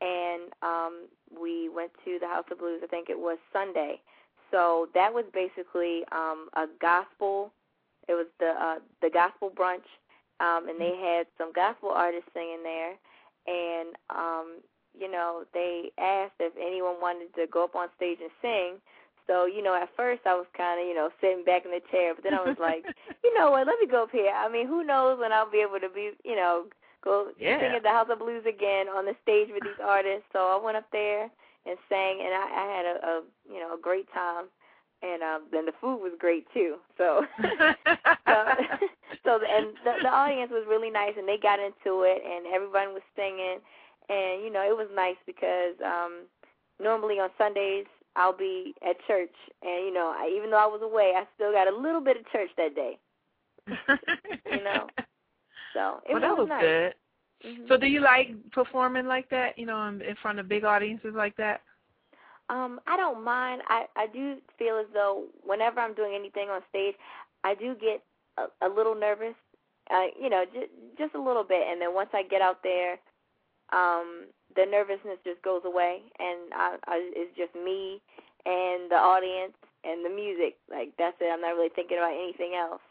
[0.00, 2.80] and um, we went to the House of Blues.
[2.82, 4.00] I think it was Sunday.
[4.50, 7.52] So that was basically um, a gospel.
[8.08, 9.86] It was the uh, the gospel brunch,
[10.40, 12.94] um, and they had some gospel artists singing there,
[13.46, 14.60] and um,
[14.98, 18.80] you know, they asked if anyone wanted to go up on stage and sing.
[19.26, 21.82] So, you know, at first I was kind of, you know, sitting back in the
[21.90, 22.84] chair, but then I was like,
[23.24, 24.32] you know what, let me go up here.
[24.32, 26.66] I mean, who knows when I'll be able to be, you know,
[27.04, 27.58] go Yeah.
[27.60, 30.26] sing at the House of Blues again on the stage with these artists.
[30.32, 31.28] So I went up there
[31.66, 33.14] and sang, and I, I had a, a,
[33.52, 34.46] you know, a great time.
[35.02, 36.76] And um, then the food was great too.
[36.98, 37.22] So,
[38.26, 38.36] so,
[39.24, 42.94] so and the, the audience was really nice, and they got into it, and everyone
[42.94, 43.58] was singing,
[44.08, 46.26] and you know it was nice because um,
[46.80, 47.86] normally on Sundays
[48.16, 51.52] I'll be at church, and you know I, even though I was away, I still
[51.52, 52.98] got a little bit of church that day.
[53.68, 54.86] you know,
[55.74, 56.62] so it well, that was nice.
[56.62, 56.94] good.
[57.44, 57.68] Mhm.
[57.68, 59.58] So, do you like performing like that?
[59.58, 61.60] You know, in, in front of big audiences like that?
[62.48, 63.62] Um, I don't mind.
[63.68, 66.94] I I do feel as though whenever I'm doing anything on stage,
[67.44, 68.02] I do get
[68.38, 69.34] a, a little nervous.
[69.90, 72.98] Uh, you know, just just a little bit, and then once I get out there,
[73.72, 78.00] um, the nervousness just goes away, and I, I it's just me
[78.46, 80.56] and the audience and the music.
[80.70, 81.30] Like that's it.
[81.32, 82.82] I'm not really thinking about anything else.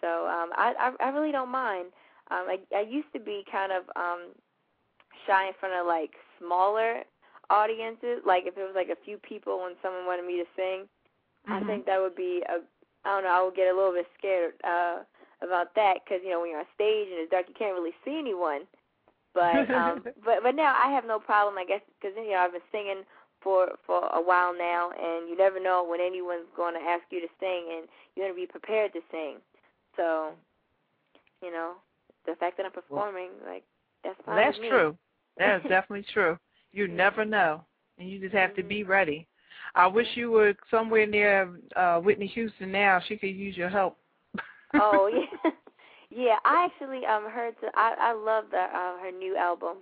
[0.00, 1.86] So um, I, I I really don't mind.
[2.30, 4.32] Um, I I used to be kind of um
[5.26, 7.02] shy in front of like smaller
[7.50, 8.22] audiences.
[8.26, 10.88] Like if it was like a few people and someone wanted me to sing,
[11.48, 11.66] I Mhm.
[11.66, 12.62] think that would be a
[13.04, 13.30] I don't know.
[13.36, 15.04] I would get a little bit scared uh
[15.42, 17.94] about that because you know when you're on stage and it's dark, you can't really
[18.04, 18.66] see anyone.
[19.34, 21.58] But um, but but now I have no problem.
[21.58, 23.02] I guess because you know I've been singing
[23.42, 27.20] for for a while now, and you never know when anyone's going to ask you
[27.20, 29.36] to sing, and you're going to be prepared to sing.
[29.96, 30.30] So,
[31.42, 31.74] you know,
[32.26, 33.64] the fact that I'm performing, like
[34.02, 34.36] that's fine.
[34.44, 34.96] That's true.
[35.36, 36.38] That is definitely true.
[36.74, 37.64] You never know,
[37.98, 39.28] and you just have to be ready.
[39.74, 43.00] I wish you were somewhere near uh Whitney Houston now.
[43.06, 43.98] She could use your help.
[44.78, 45.08] oh
[45.44, 45.50] yeah,
[46.10, 46.36] yeah.
[46.44, 47.54] I actually um heard.
[47.60, 49.78] To, I I love the uh, her new album.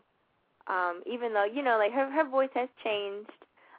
[0.69, 3.31] Um, even though you know, like her her voice has changed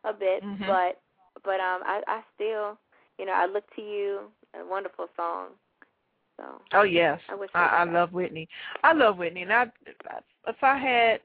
[0.04, 0.62] a bit, Mhm.
[0.66, 1.02] but
[1.44, 2.78] but um I I still
[3.20, 4.22] you know I look to you.
[4.56, 5.50] A wonderful song.
[6.38, 6.44] So
[6.74, 8.48] Oh yes, I wish I, I I love Whitney.
[8.84, 9.66] I love Whitney, and I
[10.48, 11.22] if I had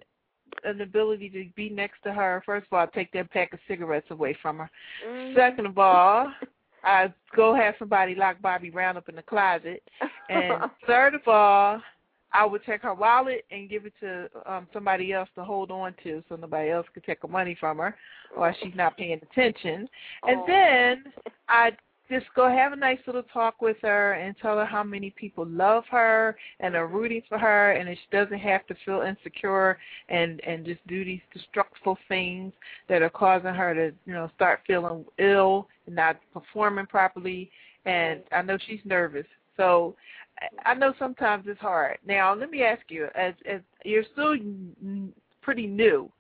[0.69, 3.59] an ability to be next to her, first of all, I'd take that pack of
[3.66, 4.71] cigarettes away from her.
[5.07, 5.35] Mhm.
[5.35, 6.33] Second of all,
[6.85, 9.83] I'd go have somebody lock Bobby Brown up in the closet.
[10.29, 11.83] And third of all,
[12.33, 15.95] I would take her wallet and give it to um somebody else to hold on
[16.05, 17.97] to so nobody else could take her money from her
[18.37, 19.89] or she's not paying attention.
[20.25, 20.45] And Oh.
[20.47, 21.12] then
[21.49, 21.79] I'd
[22.09, 25.47] just go have a nice little talk with her and tell her how many people
[25.47, 29.79] love her and are rooting for her and she doesn't have to feel insecure
[30.09, 32.53] and and just do these destructive things
[32.89, 37.51] that are causing her to you know start feeling ill and not performing properly.
[37.85, 39.27] And I know she's nervous.
[39.57, 39.97] So
[40.41, 41.99] I- I know sometimes it's hard.
[42.05, 44.37] Now let me ask you as as you're still
[45.43, 46.11] pretty new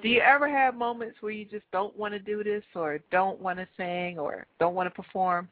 [0.00, 3.40] do you ever have moments where you just don't want to do this or don't
[3.40, 5.48] want to sing or don't want to perform?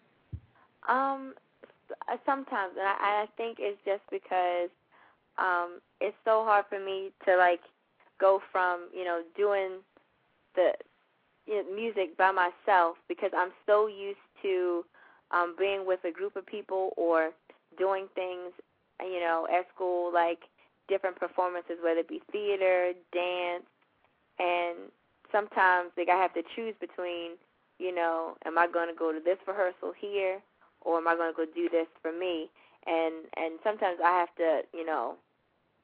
[0.88, 1.34] Um,
[2.24, 4.70] sometimes, and I, I think it's just because
[5.38, 7.60] um, it's so hard for me to like
[8.18, 9.78] go from you know doing
[10.54, 10.70] the
[11.46, 14.84] you know, music by myself because I'm so used to
[15.32, 17.30] um, being with a group of people or
[17.78, 18.52] doing things
[19.00, 20.40] you know at school like
[20.88, 23.64] different performances, whether it be theater, dance,
[24.40, 24.90] and
[25.30, 27.36] sometimes like I have to choose between
[27.80, 30.38] you know, am I going to go to this rehearsal here,
[30.82, 32.52] or am I going to go do this for me?
[32.86, 35.16] And and sometimes I have to, you know,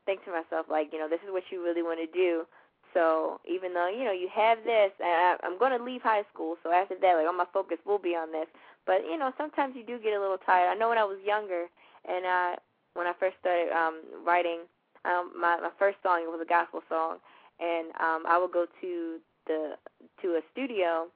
[0.04, 2.44] think to myself like, you know, this is what you really want to do.
[2.92, 6.24] So even though you know you have this, and I, I'm going to leave high
[6.32, 8.46] school, so after that, like all my focus will be on this.
[8.86, 10.68] But you know, sometimes you do get a little tired.
[10.68, 11.66] I know when I was younger,
[12.08, 12.56] and I
[12.94, 14.64] when I first started um, writing,
[15.04, 17.18] um, my my first song it was a gospel song,
[17.60, 19.74] and um, I would go to the
[20.22, 21.08] to a studio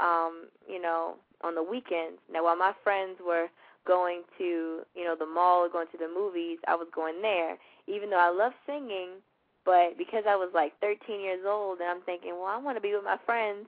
[0.00, 2.18] um, you know, on the weekends.
[2.32, 3.48] Now, while my friends were
[3.86, 7.56] going to, you know, the mall or going to the movies, I was going there.
[7.86, 9.20] Even though I love singing,
[9.64, 12.82] but because I was like 13 years old, and I'm thinking, well, I want to
[12.82, 13.66] be with my friends,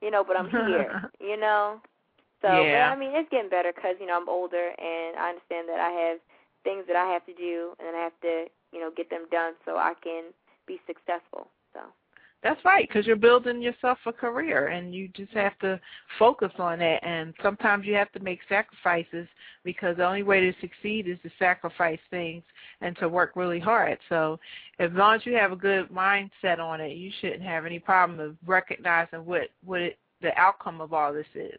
[0.00, 1.80] you know, but I'm here, you know.
[2.42, 2.88] So, Yeah.
[2.88, 5.80] but I mean, it's getting better because you know I'm older, and I understand that
[5.80, 6.18] I have
[6.64, 9.54] things that I have to do, and I have to, you know, get them done
[9.64, 10.32] so I can
[10.68, 11.48] be successful.
[11.72, 11.80] So.
[12.42, 15.80] That's right, because you're building yourself a career, and you just have to
[16.20, 17.04] focus on that.
[17.04, 19.26] And sometimes you have to make sacrifices
[19.64, 22.44] because the only way to succeed is to sacrifice things
[22.80, 23.98] and to work really hard.
[24.08, 24.38] So,
[24.78, 28.20] as long as you have a good mindset on it, you shouldn't have any problem
[28.20, 31.58] of recognizing what what it, the outcome of all this is,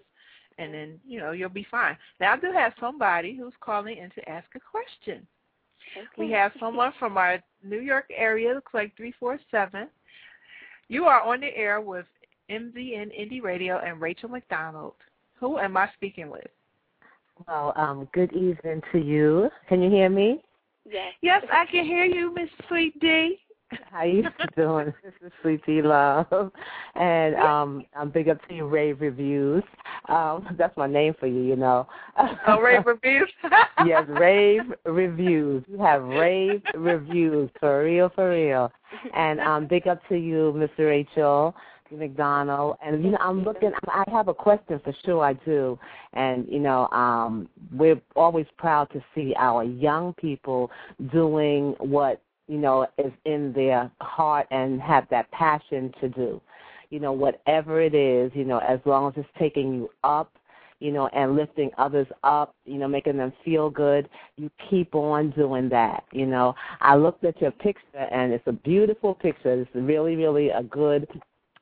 [0.60, 1.98] and then you know you'll be fine.
[2.22, 5.28] Now, I do have somebody who's calling in to ask a question.
[6.18, 9.88] We have someone from our New York area, looks like 347.
[10.88, 12.06] You are on the air with
[12.50, 14.94] MZN Indie Radio and Rachel McDonald.
[15.40, 16.48] Who am I speaking with?
[17.48, 19.50] Well, um, good evening to you.
[19.68, 20.44] Can you hear me?
[20.90, 21.14] Yes.
[21.22, 23.40] Yes, I can hear you, Miss Sweet D.
[23.92, 24.24] How you
[24.56, 24.94] doing?
[25.04, 26.52] This is Sweetie Love,
[26.96, 29.64] and um, I'm big up to you, Rave Reviews.
[30.08, 31.88] Um, that's my name for you, you know.
[32.48, 33.30] Oh, Rave Reviews.
[33.86, 35.64] yes, Rave Reviews.
[35.68, 38.72] You have Rave Reviews for real, for real.
[39.16, 40.88] And um, big up to you, Mr.
[40.88, 41.56] Rachel.
[41.92, 43.72] McDonald, and you know, I'm looking.
[43.88, 45.24] I have a question for sure.
[45.24, 45.80] I do,
[46.14, 50.70] and you know, um, we're always proud to see our young people
[51.12, 56.42] doing what you know is in their heart and have that passion to do.
[56.90, 60.32] You know, whatever it is, you know, as long as it's taking you up
[60.80, 64.10] you know, and lifting others up, you know, making them feel good.
[64.38, 66.56] You keep on doing that, you know.
[66.80, 69.62] I looked at your picture and it's a beautiful picture.
[69.62, 71.08] It's really, really a good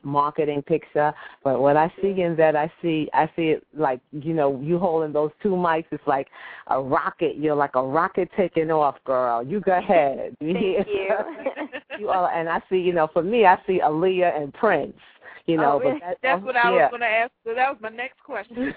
[0.03, 1.13] marketing picture.
[1.43, 4.79] But what I see in that, I see, I see it like you know, you
[4.79, 5.85] holding those two mics.
[5.91, 6.27] It's like
[6.67, 7.37] a rocket.
[7.37, 9.43] You're like a rocket taking off, girl.
[9.43, 10.35] You go ahead.
[10.39, 11.15] You Thank you.
[11.99, 14.97] you are, and I see, you know, for me, I see Aaliyah and Prince.
[15.45, 16.83] You know, oh, but that, that's um, what I yeah.
[16.83, 17.31] was going to ask.
[17.45, 18.73] So that was my next question.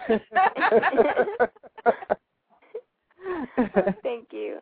[4.02, 4.60] Thank you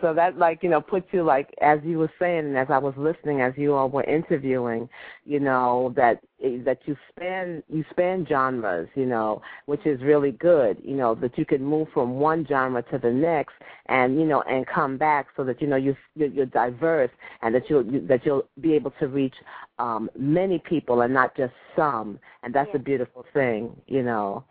[0.00, 2.78] so that like you know puts you like as you were saying and as I
[2.78, 4.88] was listening as you all were interviewing,
[5.24, 10.78] you know that that you span you span genres, you know, which is really good.
[10.84, 13.54] You know that you can move from one genre to the next,
[13.86, 17.10] and you know and come back so that you know you you're, you're diverse
[17.42, 19.34] and that you'll you, that you'll be able to reach
[19.78, 22.80] um many people and not just some, and that's yeah.
[22.80, 24.44] a beautiful thing, you know.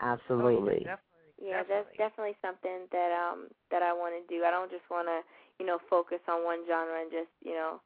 [0.00, 0.86] Absolutely.
[0.88, 0.96] Oh,
[1.40, 1.68] yeah, definitely.
[1.68, 4.44] that's definitely something that um that I want to do.
[4.44, 5.20] I don't just want to,
[5.58, 7.80] you know, focus on one genre and just, you know,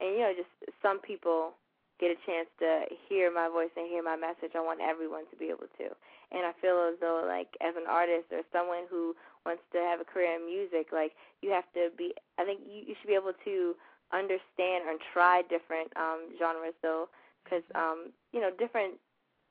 [0.00, 0.50] and you know, just
[0.82, 1.54] some people
[2.00, 4.52] get a chance to hear my voice and hear my message.
[4.54, 5.88] I want everyone to be able to.
[6.32, 10.00] And I feel as though like as an artist or someone who wants to have
[10.00, 13.18] a career in music, like you have to be I think you, you should be
[13.18, 13.74] able to
[14.12, 17.08] understand and try different um genres though
[17.48, 18.96] cuz um you know, different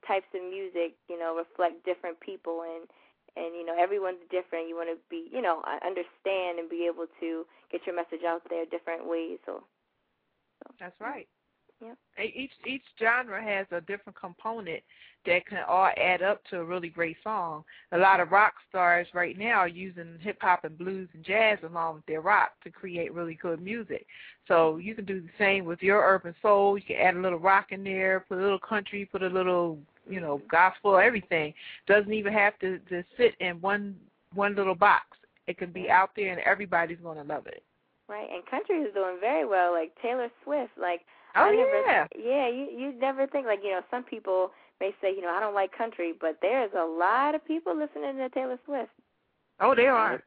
[0.06, 2.86] types of music, you know, reflect different people and
[3.36, 4.70] and you know everyone's different.
[4.70, 8.42] You want to be, you know, understand and be able to get your message out
[8.50, 9.40] there different ways.
[9.46, 9.64] So,
[10.64, 10.74] so.
[10.80, 11.28] that's right.
[11.82, 12.24] Yeah.
[12.24, 14.82] Each each genre has a different component
[15.26, 17.66] that can all add up to a really great song.
[17.92, 21.60] A lot of rock stars right now are using hip hop and blues and jazz
[21.64, 24.06] along with their rock to create really good music.
[24.48, 26.78] So you can do the same with your urban soul.
[26.78, 29.78] You can add a little rock in there, put a little country, put a little
[30.08, 31.54] you know gospel, everything.
[31.88, 33.96] Doesn't even have to to sit in one
[34.34, 35.06] one little box.
[35.48, 37.64] It can be out there and everybody's going to love it.
[38.08, 39.72] Right, and country is doing very well.
[39.74, 41.02] Like Taylor Swift, like
[41.36, 42.48] Oh I never, yeah, yeah.
[42.48, 45.54] You you never think like you know some people may say you know I don't
[45.54, 48.92] like country, but there's a lot of people listening to Taylor Swift.
[49.60, 50.24] Oh, there are.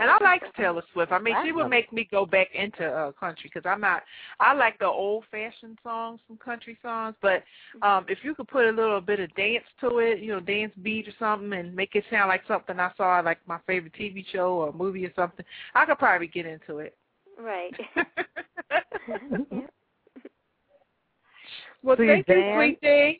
[0.00, 1.12] And I like Taylor Swift.
[1.12, 4.02] I mean, she would make me go back into uh, country because I'm not.
[4.40, 7.14] I like the old-fashioned songs, some country songs.
[7.20, 7.42] But
[7.82, 10.72] um if you could put a little bit of dance to it, you know, dance
[10.82, 14.24] beat or something, and make it sound like something I saw like my favorite TV
[14.32, 16.96] show or movie or something, I could probably get into it.
[17.38, 17.74] Right.
[21.82, 22.56] well, Do you thank you, dance?
[22.56, 23.18] sweet thing.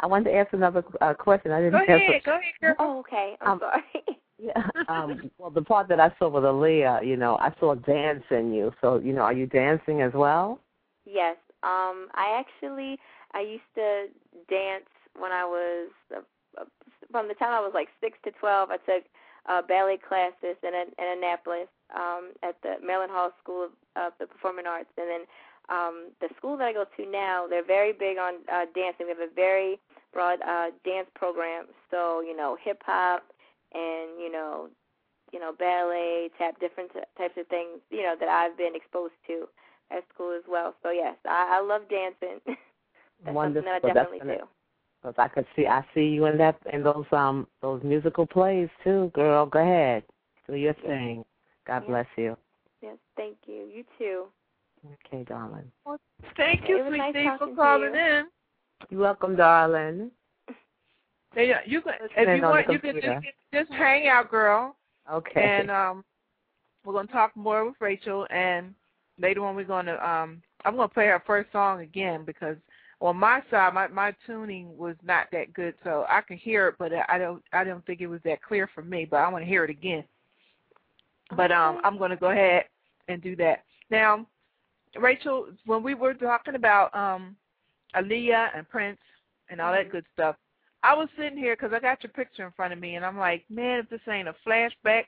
[0.00, 1.52] I wanted to ask another uh, question.
[1.52, 1.94] I didn't Go answer.
[1.94, 2.74] ahead, go ahead, girl.
[2.78, 3.36] oh, okay.
[3.40, 3.84] I'm Um, sorry.
[4.40, 4.62] Yeah.
[4.88, 8.52] Um, well, the part that I saw with Aaliyah, you know, I saw dance in
[8.52, 8.72] you.
[8.80, 10.58] So, you know, are you dancing as well?
[11.04, 11.36] Yes.
[11.62, 12.98] Um, I actually
[13.32, 14.06] I used to
[14.48, 16.20] dance when I was uh,
[16.60, 16.64] uh,
[17.10, 18.70] from the time I was like six to twelve.
[18.70, 19.04] I took
[19.48, 24.26] uh, ballet classes in, in Annapolis um, at the Maryland Hall School of, of the
[24.26, 25.20] Performing Arts, and then
[25.68, 27.46] um, the school that I go to now.
[27.48, 29.06] They're very big on uh, dancing.
[29.06, 29.78] We have a very
[30.12, 31.66] broad uh, dance program.
[31.90, 33.22] So you know, hip hop
[33.74, 34.68] and you know,
[35.32, 37.80] you know, ballet, tap, different t- types of things.
[37.90, 39.46] You know that I've been exposed to
[39.90, 40.74] at school as well.
[40.82, 42.40] So yes, I, I love dancing.
[43.24, 43.68] That's Wonderful.
[43.68, 44.48] something that I That's definitely gonna- do.
[45.02, 48.68] Because I could see, I see you in that in those um those musical plays
[48.84, 49.46] too, girl.
[49.46, 50.02] Go ahead,
[50.46, 51.24] do your thing.
[51.66, 51.88] God Yeah.
[51.88, 52.36] bless you.
[52.82, 53.66] Yes, thank you.
[53.74, 54.24] You too.
[55.06, 55.70] Okay, darling.
[55.86, 55.98] Well,
[56.36, 58.00] Thank you, It was sweet nice thing, for talking calling you.
[58.00, 58.24] in.
[58.90, 60.10] You're welcome, darling.
[61.36, 64.76] Yeah, you can if you want, you can just just hang out, girl.
[65.10, 65.42] Okay.
[65.42, 66.04] And um,
[66.84, 68.74] we're gonna talk more with Rachel, and
[69.18, 72.56] later on we're gonna um, I'm gonna play her first song again because
[73.00, 76.74] on my side, my my tuning was not that good, so I can hear it,
[76.78, 79.06] but I don't I don't think it was that clear for me.
[79.08, 80.04] But I want to hear it again.
[81.36, 82.64] But um, I'm gonna go ahead
[83.08, 84.26] and do that now.
[84.96, 87.36] Rachel, when we were talking about um,
[87.94, 88.98] Aaliyah and Prince
[89.48, 90.34] and all that good stuff,
[90.82, 93.18] I was sitting here because I got your picture in front of me, and I'm
[93.18, 95.04] like, man, if this ain't a flashback,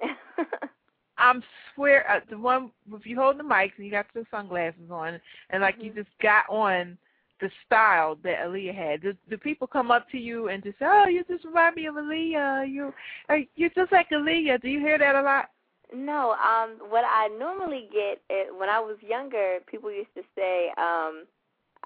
[1.18, 1.42] I'm
[1.74, 5.20] swear uh, the one if you hold the mics and you got the sunglasses on
[5.50, 5.96] and like you Mhm.
[5.96, 6.98] just got on
[7.40, 9.02] the style that Aaliyah had.
[9.02, 11.86] Do, do people come up to you and just say, "Oh, you just remind me
[11.86, 12.70] of Aaliyah.
[12.70, 12.94] You,
[13.28, 15.50] are you're just like Aaliyah." Do you hear that a lot?
[15.94, 20.72] No, um, what I normally get it, when I was younger, people used to say,
[20.78, 21.26] um,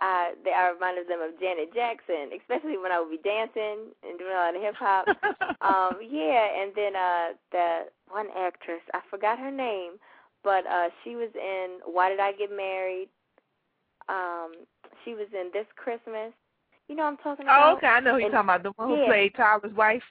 [0.00, 4.18] I, they, I reminded them of Janet Jackson, especially when I would be dancing and
[4.18, 5.08] doing a lot of hip hop.
[5.64, 7.68] um, yeah, and then uh, the
[8.08, 9.92] one actress, I forgot her name,
[10.44, 13.08] but uh, she was in Why Did I Get Married?
[14.08, 14.52] Um,
[15.04, 16.32] she was in This Christmas.
[16.88, 17.72] You know what I'm talking about?
[17.72, 17.86] oh, okay.
[17.86, 18.62] I know who you're talking about.
[18.62, 19.06] The one who yeah.
[19.06, 20.02] played Tyler's wife.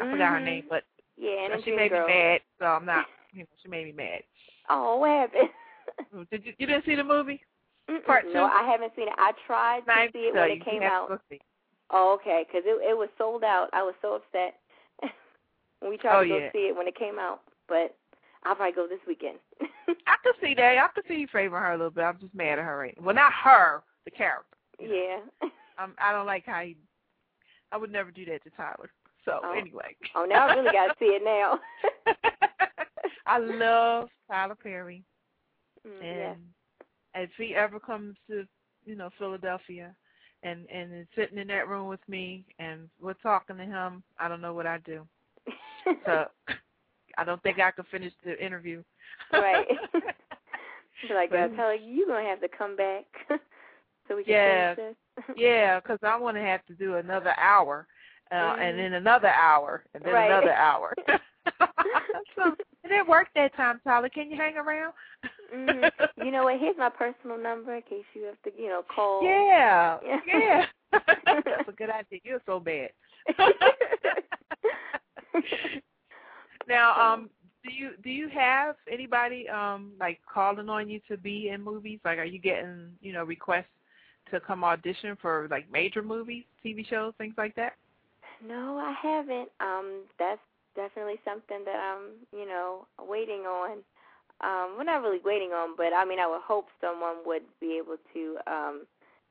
[0.00, 0.84] I forgot her name, but
[1.18, 2.06] Yeah, and she made Girl.
[2.06, 2.40] me mad.
[2.58, 3.06] So I'm not.
[3.34, 4.20] You know, she made me mad.
[4.68, 6.28] Oh, what happened?
[6.30, 6.52] Did you?
[6.58, 7.40] You didn't see the movie?
[7.92, 8.04] Mm-mm.
[8.06, 8.44] Part No.
[8.44, 9.14] I haven't seen it.
[9.18, 11.20] I tried to Not see it when it came out.
[11.90, 13.68] Oh, okay, because it it was sold out.
[13.72, 14.54] I was so upset
[15.80, 16.52] when we tried Oh, to go yeah.
[16.52, 17.40] see it when it came out.
[17.68, 17.94] But
[18.44, 19.38] I'll probably go this weekend.
[19.60, 20.78] I could see that.
[20.78, 22.02] I could see you favoring her a little bit.
[22.04, 23.04] I'm just mad at her right now.
[23.06, 24.56] Well, not her, the character.
[24.80, 25.18] yeah.
[25.78, 26.76] Um, I don't like how he.
[27.72, 28.90] I would never do that to Tyler.
[29.24, 29.52] So Oh.
[29.56, 29.96] anyway.
[30.14, 31.58] Oh, now I really got to see it now.
[33.26, 35.02] I love Tyler Perry,
[35.86, 36.34] Mm, and yeah.
[37.14, 38.46] If he ever comes to,
[38.84, 39.94] you know, Philadelphia,
[40.42, 44.28] and and is sitting in that room with me, and we're talking to him, I
[44.28, 45.06] don't know what I'd do.
[46.06, 46.26] So
[47.18, 48.82] I don't think I could finish the interview.
[49.32, 49.66] right.
[51.10, 53.04] Like, But- tell her you gonna have to come back
[54.08, 54.74] so we can Yeah.
[54.74, 55.24] finish this.
[55.36, 57.88] Yeah, 'cause I want to have to do another hour,
[58.30, 58.82] uh, and Mhm.
[58.82, 60.26] then another hour, and then Right.
[60.30, 60.94] another hour.
[62.36, 62.52] so
[62.84, 64.08] it didn't work that time, Tyler.
[64.08, 64.92] Can you hang around?
[65.52, 65.90] Mhm.
[66.16, 66.58] You know what?
[66.60, 69.22] Here's my personal number in case you have to, you know, call.
[69.24, 70.20] Yeah, Yeah.
[70.26, 70.66] yeah.
[70.92, 72.20] That's a good idea.
[72.24, 72.90] You're so bad.
[76.68, 77.30] now, um,
[77.64, 82.00] do you do you have anybody um like calling on you to be in movies?
[82.04, 83.66] Like, are you getting you know requests
[84.30, 87.74] to come audition for like major movies, TV shows, things like that?
[88.46, 89.48] No, I haven't.
[89.60, 90.40] Um, that's
[90.74, 93.78] definitely something that I'm, you know, waiting on.
[94.42, 97.78] Um, we're not really waiting on, but I mean, I would hope someone would be
[97.78, 98.86] able to, um,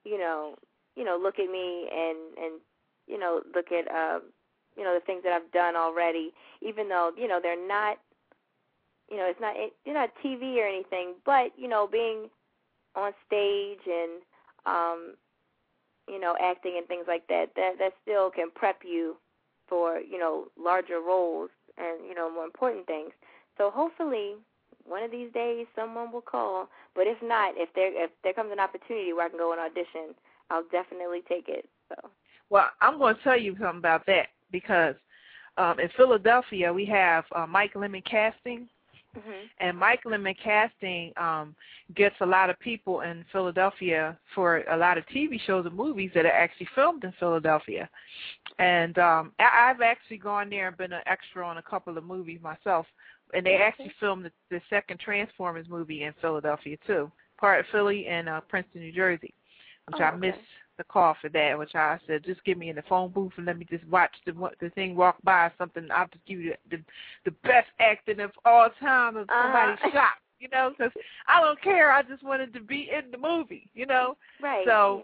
[0.05, 0.55] you know,
[0.95, 2.61] you know, look at me and and
[3.07, 4.19] you know, look at, uh,
[4.77, 6.31] you know, the things that I've done already,
[6.61, 7.97] even though you know they're not,
[9.09, 12.29] you know, it's not it, you're not TV or anything, but you know, being
[12.95, 14.21] on stage and
[14.65, 15.15] um
[16.07, 19.15] you know, acting and things like that, that that still can prep you
[19.67, 23.11] for, you know, larger roles and, you know, more important things.
[23.57, 24.35] So hopefully
[24.85, 26.67] one of these days someone will call.
[26.95, 29.61] But if not, if there if there comes an opportunity where I can go and
[29.61, 30.15] audition,
[30.49, 31.67] I'll definitely take it.
[31.89, 32.09] So
[32.49, 34.95] Well, I'm going to tell you something about that because
[35.57, 38.67] um, in Philadelphia we have uh, Mike Lemon Casting,
[39.17, 39.49] mhm.
[39.59, 41.55] and Mike Lemon Casting um,
[41.95, 46.11] gets a lot of people in Philadelphia for a lot of TV shows and movies
[46.15, 47.89] that are actually filmed in Philadelphia.
[48.59, 52.03] And um, I- I've actually gone there and been an extra on a couple of
[52.03, 52.85] movies myself,
[53.33, 58.07] and they actually filmed the, the second Transformers movie in Philadelphia too, part of Philly
[58.07, 59.33] and uh, Princeton, New Jersey,
[59.87, 60.17] which Oh, I okay.
[60.17, 60.39] missed
[60.77, 63.45] the call for that, which I said just give me in the phone booth and
[63.45, 65.87] let me just watch the the thing walk by or something.
[65.91, 66.83] I'll just give you the the,
[67.25, 69.91] the best acting of all time of somebody Uh-huh.
[69.93, 70.91] shot, you know, because
[71.27, 71.91] I don't care.
[71.91, 74.17] I just wanted to be in the movie, you know.
[74.41, 74.65] right.
[74.65, 75.03] So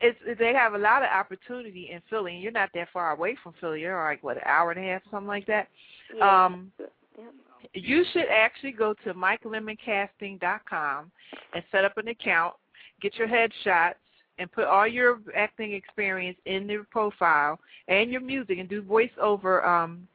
[0.00, 3.36] it's they have a lot of opportunity in Philly, and you're not that far away
[3.42, 3.80] from Philly.
[3.82, 5.68] You're like what an hour and a half, something like that.
[6.16, 6.44] yeah.
[6.46, 6.72] Um,
[7.20, 7.34] Yep.
[7.74, 11.10] you should actually go to MikeLemonCasting.com
[11.54, 12.54] and set up an account,
[13.00, 13.94] get your headshots,
[14.38, 17.58] and put all your acting experience in the profile
[17.88, 19.66] and your music, and do voiceover.
[19.66, 20.06] Um,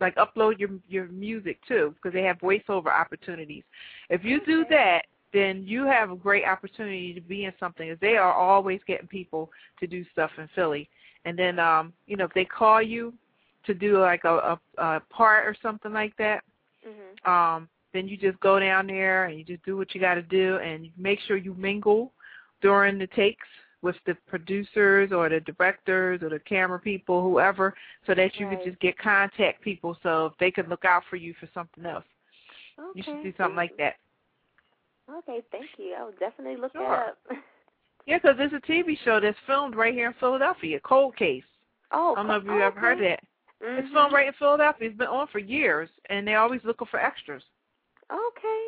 [0.00, 3.62] like upload your your music too, because they have voiceover opportunities.
[4.10, 5.02] If you do that,
[5.32, 7.88] then you have a great opportunity to be in something.
[7.88, 10.88] 'cause They are always getting people to do stuff in Philly,
[11.24, 13.14] and then um, you know if they call you
[13.66, 16.42] to do like a, a, a part or something like that,
[16.86, 17.28] Mhm.
[17.28, 20.22] um, then you just go down there and you just do what you got to
[20.22, 22.12] do, and make sure you mingle
[22.60, 23.46] during the takes
[23.82, 27.74] with the producers or the directors or the camera people, whoever,
[28.06, 28.58] so that you Right.
[28.58, 32.04] can just get contact people so they can look out for you for something else.
[32.78, 32.90] Okay.
[32.94, 33.96] You should do something like that.
[35.08, 35.94] Okay, thank you.
[35.98, 36.82] I will definitely look Sure.
[36.82, 37.18] that up.
[38.06, 41.44] Yeah, 'cause there's a TV show that's filmed right here in Philadelphia, Cold Case.
[41.90, 43.20] Oh, I don't know if oh, you've ever heard okay.
[43.60, 43.78] That.
[43.78, 44.88] It's filmed right in Philadelphia.
[44.88, 47.42] It's been on for years, and they're always looking for extras.
[48.12, 48.64] Okay.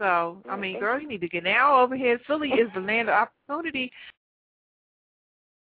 [0.00, 1.06] So, I mean, girl, you.
[1.06, 2.18] need to get now over here.
[2.26, 3.14] Philly is the land of
[3.48, 3.92] opportunity.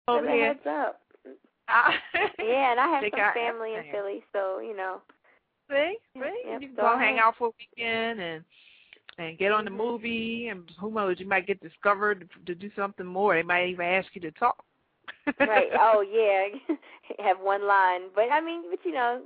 [0.08, 0.46] Over here.
[0.48, 1.00] heads up.
[1.68, 1.96] I-
[2.38, 3.84] Yeah, and I have some family in.
[3.92, 5.02] Philly, so you know,
[5.70, 8.44] See, see, yep, you can go hang out for a weekend and
[9.18, 9.76] and get on the Mhm.
[9.76, 13.34] movie, and who knows, you might get discovered to do something more.
[13.34, 14.64] They might even ask you to talk.
[15.44, 15.70] Right.
[15.78, 16.48] Oh yeah,
[17.24, 19.22] have one line, but I mean, but you know,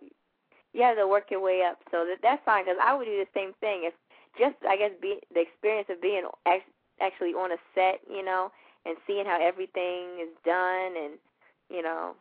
[0.73, 1.79] you have to work your way up.
[1.91, 3.83] So that that's fine because I would do the same thing.
[3.85, 3.95] If
[4.39, 6.65] just I guess be the experience of being act,
[7.01, 8.51] actually on a set, you know,
[8.87, 11.15] and seeing how everything is done, and
[11.71, 12.15] you know,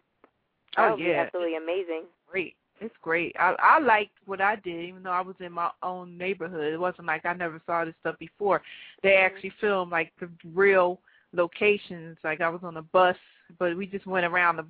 [0.77, 1.17] that Oh, would be yeah.
[1.17, 2.03] absolutely amazing.
[2.29, 2.55] great.
[2.79, 3.35] It's great.
[3.39, 6.73] I I liked what I did, even though I was in my own neighborhood.
[6.73, 8.61] It wasn't like I never saw this stuff before.
[9.03, 9.17] They Mhm.
[9.17, 10.99] actually filmed like the real
[11.33, 12.17] locations.
[12.23, 13.15] Like I was on a bus,
[13.59, 14.65] but we just went around the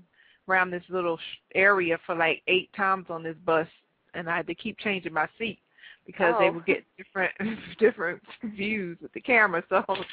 [0.48, 1.22] around this little sh-
[1.56, 3.68] area for like eight times on this bus,
[4.14, 5.60] and I had to keep changing my seat
[6.06, 6.54] because they Oh.
[6.54, 7.32] would get different
[7.80, 9.64] different views with the camera.
[9.70, 10.06] So Right.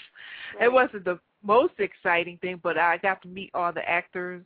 [0.63, 4.43] it wasn't the most exciting thing, but I got to meet all the actors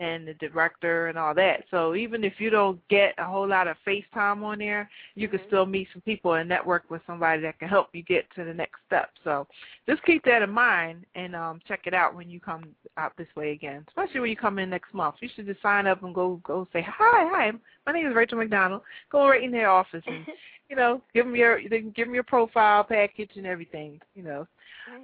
[0.00, 1.64] and the director and all that.
[1.70, 5.38] So even if you don't get a whole lot of FaceTime on there, you can
[5.38, 5.46] Mhm.
[5.46, 8.52] still meet some people and network with somebody that can help you get to the
[8.52, 9.10] next step.
[9.22, 9.46] So
[9.86, 13.34] just keep that in mind and um check it out when you come out this
[13.36, 13.84] way again.
[13.88, 15.16] Especially when you come in next month.
[15.20, 17.52] You should just sign up and go go say, Hi, hi,
[17.86, 18.82] my name is Rachel McDonald.
[19.10, 20.26] Go right in their office and
[20.68, 24.22] you know, give them your they can give them your profile package and everything, you
[24.22, 24.46] know.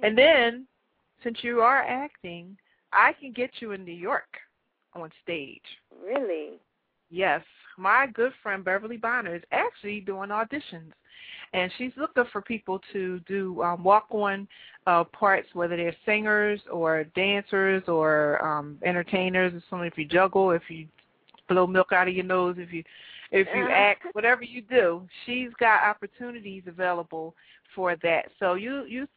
[0.03, 0.67] And then
[1.23, 2.57] since you are acting,
[2.91, 4.27] I can get you in New York
[4.93, 5.61] on stage.
[6.05, 6.59] really,
[7.09, 7.41] Yes,
[7.77, 10.93] my good friend Beverly Bonner is actually doing auditions,
[11.53, 14.47] and she's looking for people to do um, walk-on
[14.87, 19.53] uh, parts, whether they're singers or dancers or um, entertainers.
[19.53, 20.87] Or something if you juggle, if you
[21.49, 22.83] blow milk out of your nose, if you
[23.31, 23.71] if you Uh.
[23.71, 27.33] act, whatever you do, she's got opportunities available
[27.75, 28.29] for that.
[28.39, 29.07] So you you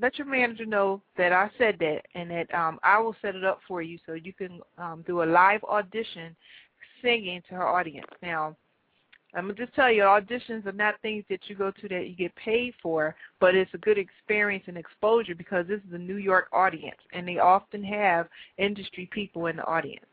[0.00, 3.44] let your manager know that I said that, and that um, I will set it
[3.44, 6.36] up for you so you can um, do a live audition
[7.02, 8.06] singing to her audience.
[8.22, 8.56] Now,
[9.34, 12.16] I'm gonna just tell you, auditions are not things that you go to that you
[12.16, 16.16] get paid for, but it's a good experience and exposure because this is a New
[16.16, 20.06] York audience, and they often have industry people in the audience,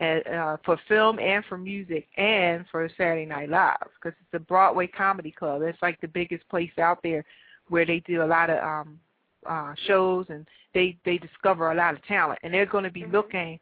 [0.00, 4.38] and uh, for film and for music and for Saturday Night Live because it's a
[4.38, 5.60] Broadway comedy club.
[5.62, 7.24] It's like the biggest place out there
[7.68, 8.98] where they do a lot of um
[9.46, 13.02] uh shows and they they discover a lot of talent, and they're going to be
[13.02, 13.12] Mhm.
[13.12, 13.60] looking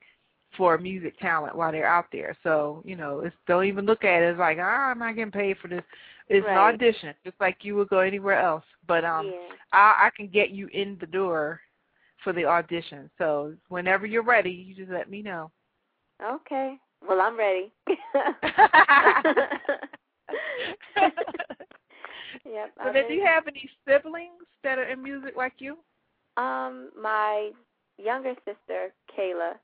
[0.56, 2.36] for music talent while they're out there.
[2.42, 5.32] So, you know, it's don't even look at it as like, ah, I'm not getting
[5.32, 5.82] paid for this.
[6.28, 8.64] It's an audition, just like you would go anywhere else.
[8.86, 9.56] But um yeah.
[9.72, 11.60] I I can get you in the door
[12.22, 13.10] for the audition.
[13.18, 15.50] So whenever you're ready, you just let me know.
[16.22, 16.78] Okay.
[17.06, 17.72] Well, I'm ready.
[22.44, 22.72] yep.
[22.82, 25.78] so do you have any siblings that are in music like you?
[26.36, 27.50] Um, my
[27.98, 29.54] younger sister, Kayla,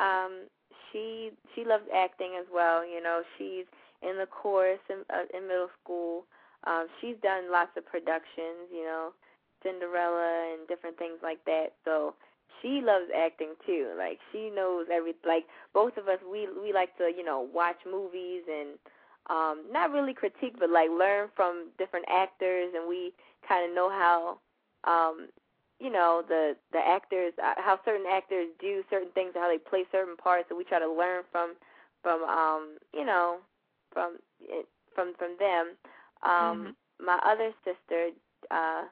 [0.00, 0.46] um,
[0.90, 2.86] she she loves acting as well.
[2.86, 3.66] You know, she's
[4.02, 6.24] in the chorus in uh, in middle school.
[6.66, 8.68] Um, she's done lots of productions.
[8.72, 9.10] You know,
[9.62, 11.74] Cinderella and different things like that.
[11.84, 12.14] So
[12.62, 13.92] she loves acting too.
[13.96, 15.44] Like she knows every like
[15.74, 18.78] both of us we we like to, you know, watch movies and
[19.30, 23.12] um not really critique but like learn from different actors and we
[23.46, 24.38] kind of know how
[24.84, 25.28] um
[25.80, 29.58] you know the the actors uh, how certain actors do certain things and how they
[29.58, 31.54] play certain parts and we try to learn from
[32.02, 33.38] from um you know
[33.92, 34.16] from
[34.94, 35.74] from from them.
[36.22, 36.74] Um
[37.04, 38.10] my other sister
[38.50, 38.84] uh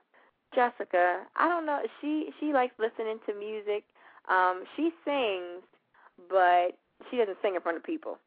[0.54, 3.84] Jessica I don't know she she likes listening to music.
[4.28, 5.62] Um she sings
[6.30, 6.78] but
[7.10, 8.18] she doesn't sing in front of people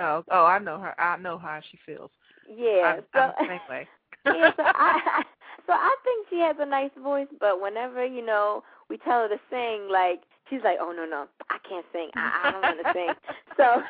[0.00, 0.98] Oh, oh, I know her.
[1.00, 2.10] I know how she feels.
[2.48, 3.88] yeah I'm, so I'm the same way.
[4.26, 5.22] yeah, so I,
[5.66, 9.28] so I think she has a nice voice, but whenever you know we tell her
[9.28, 12.10] to sing, like she's like, "Oh no, no, I can't sing.
[12.16, 13.14] I, I don't want to sing."
[13.56, 13.82] So,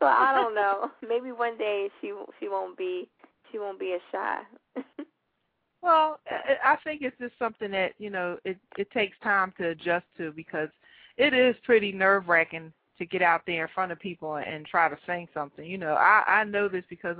[0.00, 0.90] so I don't know.
[1.06, 3.08] Maybe one day she she won't be
[3.52, 4.40] she won't be as shy.
[5.82, 9.68] Well, I I think it's just something that you know it it takes time to
[9.68, 10.68] adjust to because
[11.16, 14.88] it is pretty nerve wracking to get out there in front of people and try
[14.88, 15.64] to sing something.
[15.64, 17.16] You know, I I know this because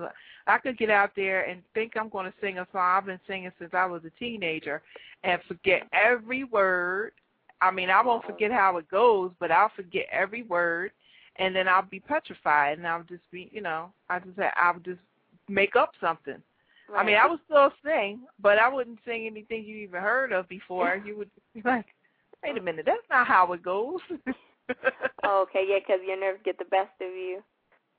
[0.46, 3.20] I could get out there and think I'm going to sing a song I've been
[3.26, 4.82] singing since I was a teenager
[5.24, 7.12] and forget every word.
[7.60, 10.92] I mean, I won't forget how it goes, but I'll forget every word,
[11.36, 15.00] and then I'll be petrified, and I'll just be, you know, I just I'll just
[15.48, 16.40] make up something.
[16.96, 20.48] I mean, I would still sing, but I wouldn't sing anything you even heard of
[20.48, 21.02] before.
[21.04, 21.86] You would be like,
[22.42, 24.00] wait a minute, that's not how it goes.
[25.24, 27.42] oh, okay, yeah, because your nerves get the best of you.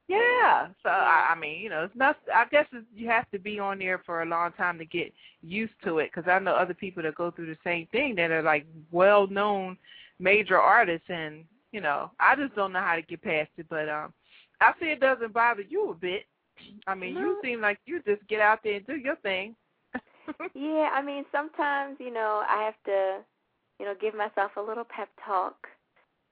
[0.07, 0.67] yeah.
[0.83, 2.17] So I, I mean, you know, it's not.
[2.33, 5.13] I guess it's, you have to be on there for a long time to get
[5.41, 6.11] used to it.
[6.13, 9.77] Because I know other people that go through the same thing that are like well-known
[10.19, 13.67] major artists, and you know, I just don't know how to get past it.
[13.69, 14.13] But um,
[14.61, 16.23] I see it doesn't bother you a bit.
[16.87, 17.21] I mean, No.
[17.21, 19.55] you seem like you just get out there and do your thing.
[20.53, 23.23] Yeah, I mean, sometimes you know I have to,
[23.79, 25.67] you know, give myself a little pep talk,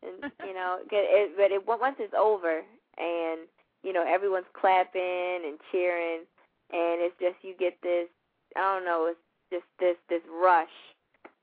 [0.08, 1.36] and you know, get it.
[1.38, 2.64] But it once it's over,
[2.98, 3.40] and
[3.84, 6.24] you know everyone's clapping and cheering,
[6.72, 8.08] and it's just you get this.
[8.56, 9.08] I don't know.
[9.12, 9.20] It's
[9.52, 10.74] just this this rush,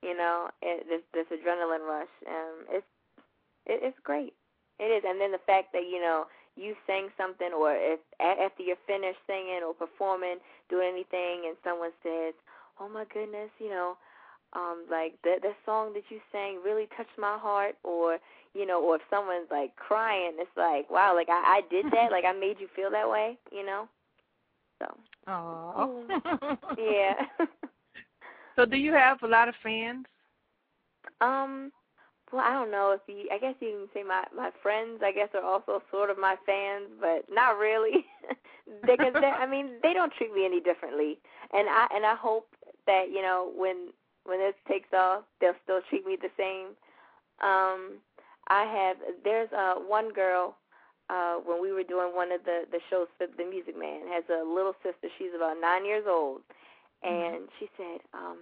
[0.02, 2.12] you know, it, this this adrenaline rush.
[2.26, 2.86] Um, it's
[3.66, 4.34] it, it's great.
[4.78, 8.62] It is, and then the fact that you know you sang something, or if after
[8.62, 10.38] you're finished singing or performing,
[10.68, 12.34] doing anything, and someone says,
[12.80, 13.96] "Oh my goodness," you know,
[14.54, 18.18] um, like that that song that you sang really touched my heart, or
[18.54, 22.10] you know, or if someone's like crying, it's like, wow, like I, I did that,
[22.12, 23.88] like I made you feel that way, you know.
[24.80, 24.96] So
[25.26, 26.04] Oh.
[26.78, 27.14] yeah.
[28.56, 30.06] so, do you have a lot of fans?
[31.20, 31.72] Um,
[32.32, 33.28] well, I don't know if you.
[33.32, 35.00] I guess you can say my my friends.
[35.04, 38.04] I guess are also sort of my fans, but not really.
[38.86, 41.18] because they, I mean, they don't treat me any differently,
[41.52, 42.48] and I and I hope
[42.86, 43.88] that you know when
[44.24, 46.76] when this takes off, they'll still treat me the same.
[47.42, 48.00] Um,
[48.48, 50.56] I have there's uh one girl
[51.10, 54.24] uh when we were doing one of the the shows for the Music Man has
[54.28, 55.08] a little sister.
[55.18, 56.40] She's about nine years old,
[57.02, 58.38] and she said, um,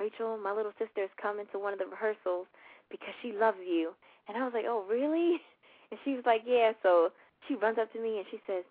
[0.00, 2.46] Rachel, my little sister is coming to one of the rehearsals
[2.90, 3.92] because she loves you.
[4.28, 5.40] And I was like, oh, really?
[5.92, 6.72] And she was like, yeah.
[6.82, 7.12] So
[7.46, 8.64] she runs up to me and she says,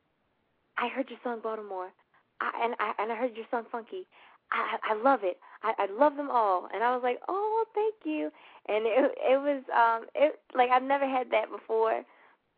[0.79, 1.93] I heard your song Baltimore,
[2.41, 4.07] I, and I and I heard your song Funky.
[4.51, 5.37] I I love it.
[5.63, 6.67] I I love them all.
[6.73, 8.31] And I was like, oh, thank you.
[8.67, 12.03] And it it was um it like I've never had that before,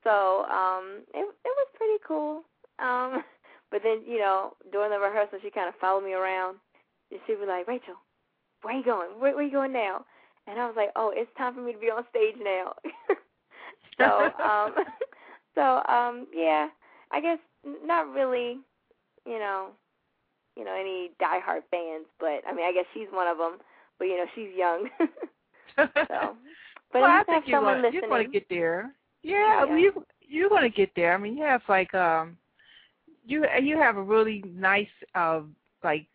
[0.04, 2.44] so um it it was pretty cool.
[2.80, 3.24] Um,
[3.72, 6.58] but then you know during the rehearsal she kind of followed me around,
[7.12, 7.96] and she was like, Rachel,
[8.64, 9.10] where you going?
[9.20, 10.06] Where, where you going now?
[10.48, 12.74] And I was like, oh, it's time for me to be on stage now.
[13.98, 14.74] so, um,
[15.56, 16.68] so, um, yeah,
[17.12, 17.38] I guess
[17.86, 18.60] not really,
[19.26, 19.70] you know,
[20.56, 23.58] you know, any diehard fans, but I mean, I guess she's one of them.
[24.00, 24.90] But you know, she's young.
[25.76, 26.36] so,
[26.92, 28.92] but well, I think someone gonna, you're going to get there.
[29.22, 29.78] Yeah, Yeah.
[29.78, 31.14] you you're going to get there.
[31.14, 32.38] I mean, you have like um,
[33.26, 35.42] you you have a really nice uh
[35.84, 36.08] like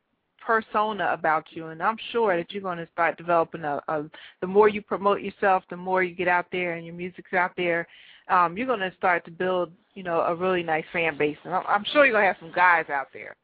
[0.45, 4.05] persona about you, and I'm sure that you're going to start developing a, a.
[4.41, 7.53] The more you promote yourself, the more you get out there, and your music's out
[7.57, 7.86] there.
[8.28, 11.55] Um, you're going to start to build, you know, a really nice fan base, and
[11.55, 13.34] I'm, I'm sure you're going to have some guys out there.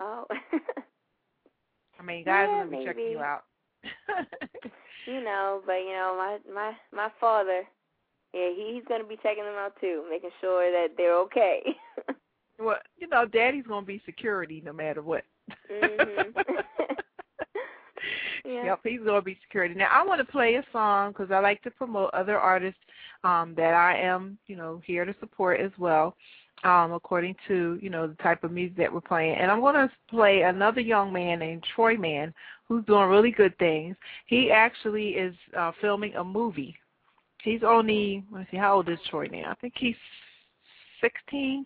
[0.00, 0.24] Oh,
[1.98, 3.44] I mean, guys Yeah, are to be checking you out.
[5.06, 7.62] you know, but you know, my my my father,
[8.32, 11.62] yeah, he, he's going to be checking them out too, making sure that they're okay.
[12.58, 15.24] well, you know, Daddy's going to be security no matter what.
[15.70, 16.34] Mhm.
[18.44, 18.64] yeah.
[18.64, 19.74] Yep, he's going to be security.
[19.74, 22.80] Now, I want to play a song because I like to promote other artists
[23.24, 26.16] um, that I am, you know, here to support as well,
[26.66, 29.36] um, according to, you know, the type of music that we're playing.
[29.36, 32.34] And I'm going to play another young man named Troy Mann
[32.66, 33.94] who's doing really good things.
[34.26, 36.74] He actually is uh, filming a movie.
[37.42, 39.52] He's only, let's see, how old is Troy now?
[39.52, 39.94] I think he's
[41.00, 41.64] 16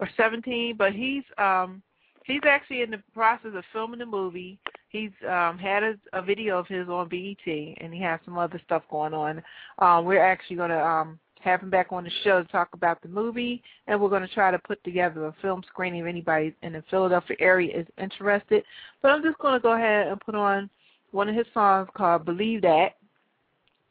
[0.00, 1.80] or 17, but he's um,
[2.24, 4.58] he's actually in the process of filming the movie.
[4.88, 8.60] He's um, had a, a video of his on BET, and he has some other
[8.64, 9.40] stuff going on.
[9.78, 13.02] Um, we're actually going to um, have him back on the show to talk about
[13.02, 16.54] the movie, and we're going to try to put together a film screening if anybody
[16.62, 18.64] in the Philadelphia area is interested.
[19.00, 20.70] But I'm just going to go ahead and put on
[21.10, 22.96] one of his songs called Believe That,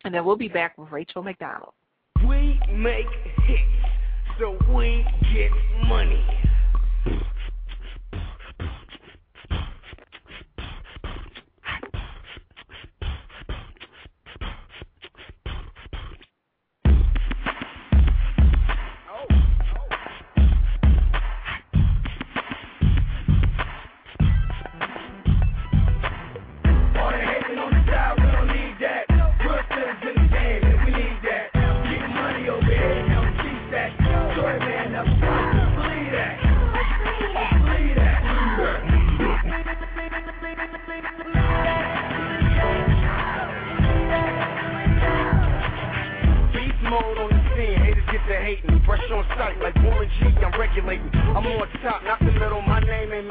[0.05, 1.73] and then we'll be back with Rachel McDonald.
[2.27, 3.05] We make
[3.45, 3.61] hits,
[4.39, 5.51] so we get
[5.87, 6.25] money.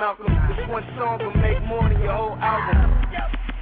[0.00, 0.32] Malcolm.
[0.48, 2.88] This one song will make more than your whole album.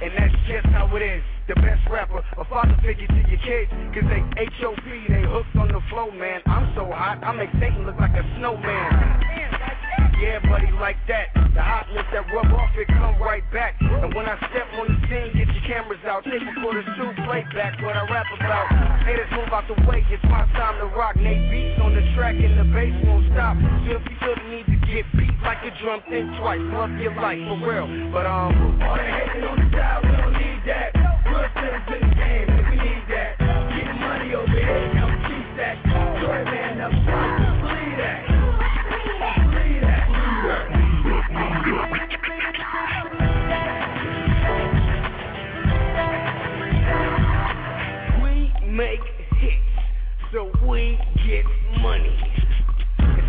[0.01, 1.21] And that's just how it is.
[1.49, 3.67] The best rapper, a father figure to your kids.
[3.91, 6.39] Cause they H.O.P., they hooked on the flow, man.
[6.45, 9.38] I'm so hot, I make Satan look like a snowman.
[10.19, 11.31] Yeah, buddy, like that.
[11.55, 13.75] The hotness that rub off, it come right back.
[13.79, 16.23] And when I step on the scene, get your cameras out.
[16.23, 18.67] Take recorders too, play back what I rap about.
[19.07, 21.15] Haters move out the way, it's my time to rock.
[21.15, 23.55] Nate beats on the track and the bass won't stop.
[23.87, 26.61] So if you feel the need to get beat like a drum, think twice.
[26.75, 27.87] Love your life, for real.
[28.11, 30.89] But um, all the hating on the side, we don't need that.
[31.31, 33.31] Real citizens in the game, if we need that.
[33.39, 36.08] Getting money over here, come keep that.
[48.79, 49.03] Make
[49.43, 49.59] hits,
[50.31, 50.95] so we
[51.27, 51.43] get
[51.83, 52.15] money.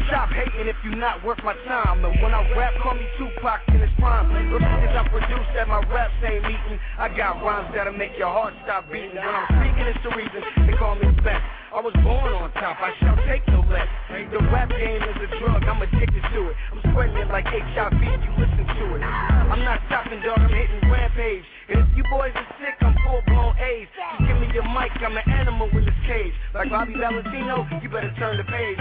[0.06, 2.04] Stop hating if you're not worth my time.
[2.04, 4.30] And when I rap, call me Tupac in his prime.
[4.30, 4.46] At
[4.80, 6.78] this I produce that my raps ain't meeting.
[6.98, 9.18] I got rhymes that'll make your heart stop beating.
[9.18, 10.38] When I'm speaking, it's the reason
[10.70, 11.42] they call me the best.
[11.70, 13.86] I was born on top, I shall take no less.
[14.10, 16.56] The rap game is a drug, I'm addicted to it.
[16.74, 19.02] I'm spreading it like HIV, you listen to it.
[19.06, 21.46] I'm not stopping, dog, I'm hitting rampage.
[21.70, 23.86] And if you boys are sick, I'm full blown AIDS.
[23.94, 26.34] Just give me your mic, I'm an animal in this cage.
[26.58, 28.74] Like Bobby Valentino, you better turn the page.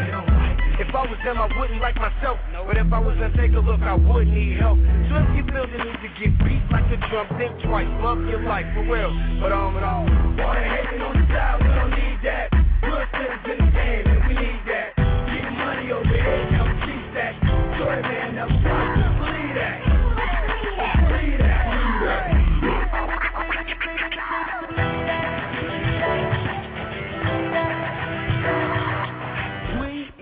[0.82, 2.42] If I was them, I wouldn't like myself.
[2.66, 4.82] But if I was gonna take a look, I would need help.
[5.14, 7.86] So if you feel the need to get beat like a drum, think twice.
[8.02, 9.14] Love your life, for real.
[9.38, 12.59] But um, um, all that hating on the side, we don't need that.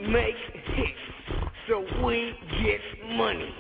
[0.10, 0.36] Make
[0.76, 0.98] hits,
[1.68, 2.80] so we get
[3.18, 3.54] money.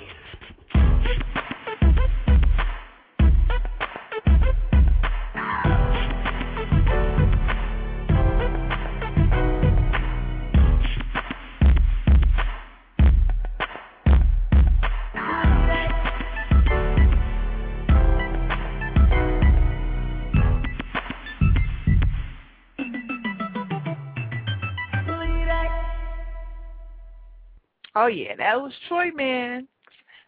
[27.97, 29.67] Oh yeah, that was Troy Man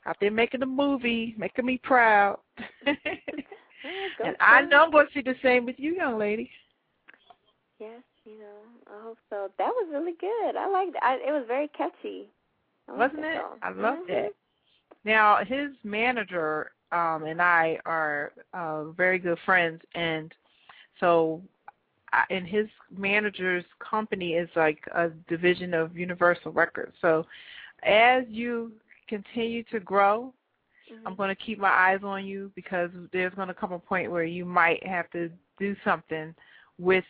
[0.06, 2.40] out there making a movie, making me proud.
[4.24, 6.50] And I know I'm going to see the same with you, young lady.
[7.80, 9.50] Yes, you know, I hope so.
[9.58, 10.56] That was really good.
[10.58, 11.02] I liked it.
[11.04, 12.30] I, it was very catchy.
[12.88, 13.42] Wasn't it?
[13.42, 13.60] song.
[13.62, 14.08] I love Mhm.
[14.08, 14.34] that.
[15.06, 20.34] Now his manager um and I are uh, very good friends, and
[21.00, 21.42] so
[22.12, 26.96] I, and his manager's company is like a division of Universal Records.
[27.02, 27.26] So
[27.84, 28.72] as you
[29.08, 30.34] continue to grow,
[30.90, 31.06] Mhm.
[31.06, 34.12] I'm going to keep my eyes on you because there's going to come a point
[34.12, 36.34] where you might have to do something
[36.78, 37.06] with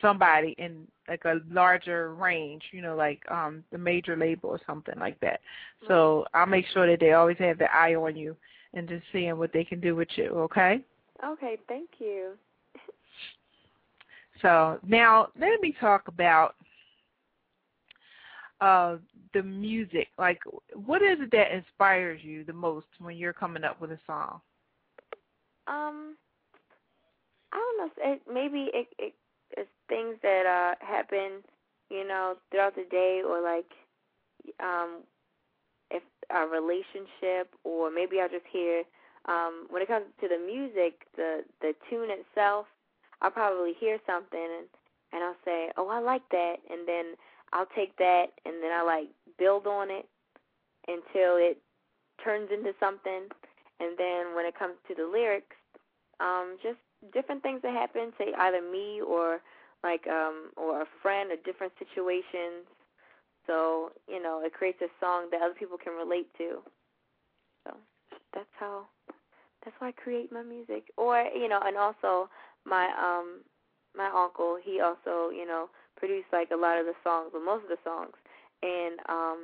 [0.00, 4.98] somebody in like a larger range, you know, like um the major label or something
[4.98, 5.40] like that.
[5.88, 8.36] So I'll make sure that they always have their eye on you
[8.74, 10.84] and just seeing what they can do with you, okay?
[11.24, 12.32] Okay, thank you.
[14.40, 16.54] So now let me talk about
[18.60, 18.96] uh
[19.34, 20.08] the music.
[20.18, 20.40] Like
[20.74, 24.40] what is it that inspires you the most when you're coming up with a song?
[25.66, 26.16] Um,
[27.52, 28.12] I don't know.
[28.12, 29.14] It, maybe it, it
[29.56, 31.42] it's things that uh happen,
[31.90, 33.70] you know, throughout the day, or like,
[34.60, 35.02] um,
[35.90, 38.82] if a relationship, or maybe I just hear,
[39.26, 42.66] um, when it comes to the music, the the tune itself,
[43.22, 44.66] I'll probably hear something and
[45.12, 47.14] and I'll say, oh, I like that, and then
[47.52, 50.06] I'll take that and then I like build on it
[50.86, 51.58] until it
[52.24, 53.28] turns into something,
[53.80, 55.56] and then when it comes to the lyrics
[56.20, 56.78] um, just
[57.12, 59.40] different things that happen to either me or
[59.84, 62.66] like um or a friend or different situations.
[63.46, 66.58] So, you know, it creates a song that other people can relate to.
[67.64, 67.76] So
[68.34, 68.86] that's how
[69.64, 70.84] that's why I create my music.
[70.96, 72.28] Or, you know, and also
[72.66, 73.42] my um
[73.96, 75.68] my uncle, he also, you know,
[75.98, 78.14] produced like a lot of the songs, or most of the songs.
[78.62, 79.38] And um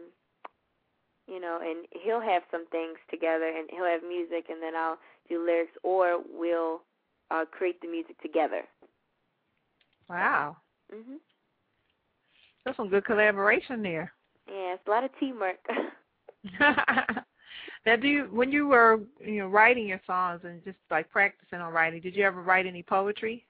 [1.26, 4.98] you know, and he'll have some things together and he'll have music and then I'll
[5.28, 6.82] do lyrics or we'll
[7.30, 8.62] uh create the music together.
[10.08, 10.56] Wow.
[10.92, 11.18] Mhm.
[12.64, 14.12] That's some good collaboration there.
[14.48, 15.58] Yeah, it's a lot of teamwork.
[16.60, 21.60] now do you when you were you know writing your songs and just like practicing
[21.60, 23.46] on writing, did you ever write any poetry?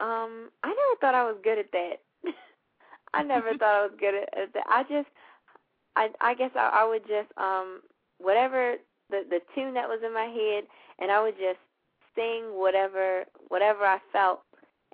[0.00, 1.96] Um, I never thought I was good at that.
[3.14, 4.64] I never thought I was good at, at that.
[4.68, 5.08] I just
[5.96, 7.80] I I guess I, I would just um
[8.18, 8.76] whatever
[9.10, 10.64] the the tune that was in my head
[10.98, 11.58] and I would just
[12.14, 14.40] sing whatever whatever I felt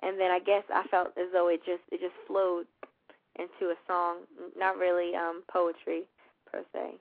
[0.01, 2.65] and then I guess I felt as though it just it just flowed
[3.37, 4.19] into a song,
[4.57, 6.03] not really um poetry
[6.51, 6.95] per se.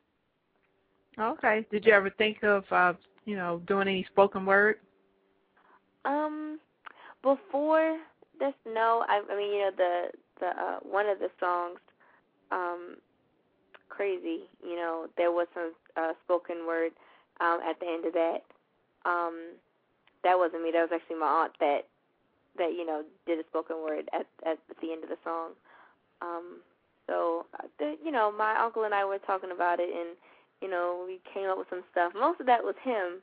[1.19, 1.65] Okay.
[1.71, 2.95] Did you ever think of uh,
[3.25, 4.77] you know, doing any spoken word?
[6.05, 6.59] Um,
[7.25, 7.99] before
[8.39, 9.05] this, no.
[9.09, 10.09] I, I mean, you know, the
[10.41, 11.81] the uh, one of the songs,
[12.53, 12.97] um,
[13.89, 16.93] "Crazy." You know, there was some uh, spoken word
[17.41, 18.43] um, at the end of that.
[19.05, 19.57] Um,
[20.23, 20.71] that wasn't me.
[20.73, 21.89] That was actually my aunt that
[22.59, 25.53] that you know did a spoken word at at, the end of the song.
[26.21, 26.61] Um,
[27.07, 30.17] so, uh, the, you know, my uncle and I were talking about it, and
[30.61, 32.13] you know, we came up with some stuff.
[32.15, 33.21] Most of that was him,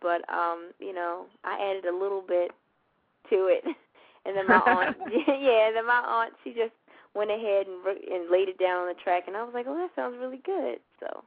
[0.00, 2.52] but um, you know, I added a little bit
[3.30, 3.64] to it.
[4.26, 4.96] And then my aunt,
[5.28, 6.72] yeah, and then my aunt, she just
[7.14, 9.76] went ahead and and laid it down on the track, and I was like, oh,
[9.76, 10.78] that sounds really good.
[10.98, 11.24] So,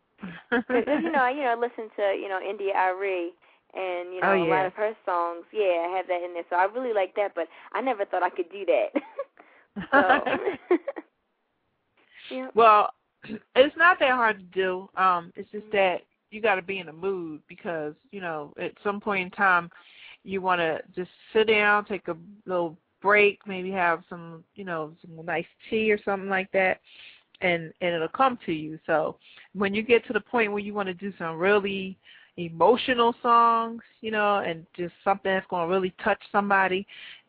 [0.49, 3.33] cause, you know, you know, I listened to you know India Arie,
[3.75, 4.49] and you know oh, yeah.
[4.49, 5.45] a lot of her songs.
[5.53, 7.33] Yeah, I have that in there, so I really like that.
[7.35, 8.89] But I never thought I could do that.
[9.91, 10.77] so,
[12.31, 12.47] yeah.
[12.55, 12.89] Well,
[13.55, 14.89] it's not that hard to do.
[14.97, 18.71] Um, it's just that you got to be in the mood because you know at
[18.83, 19.69] some point in time
[20.27, 24.91] you want to just sit down, take a little break, maybe have some you know
[25.01, 26.79] some nice tea or something like that,
[27.41, 28.77] and and it'll come to you.
[28.85, 29.17] So
[29.53, 31.97] when you get to the point where you want to do some really
[32.37, 36.85] emotional songs, you know, and just something that's going to really touch somebody,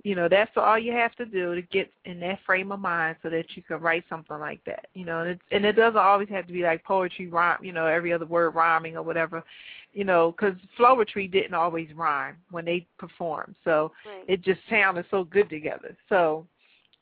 [0.09, 3.17] you know, that's all you have to do to get in that frame of mind
[3.23, 5.99] so that you can write something like that, you know, and it, and it doesn't
[5.99, 9.45] always have to be like poetry rhyme, you know, every other word rhyming or whatever,
[9.93, 14.25] you know, because Floetry didn't always rhyme when they performed, so right.
[14.27, 15.95] it just sounded so good together.
[16.09, 16.47] So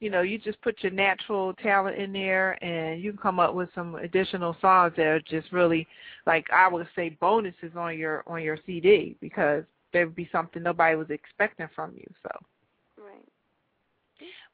[0.00, 3.54] you know, you just put your natural talent in there and you can come up
[3.54, 5.86] with some additional songs that are just really
[6.26, 10.60] like I would say bonuses on your on your CD because there would be something
[10.60, 12.04] nobody was expecting from you.
[12.24, 12.30] So.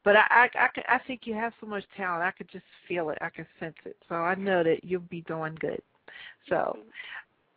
[0.03, 2.23] But I I I, I think you have so much talent.
[2.23, 3.17] I could just feel it.
[3.21, 3.97] I can sense it.
[4.09, 5.81] So I know that you'll be doing good.
[6.49, 6.77] So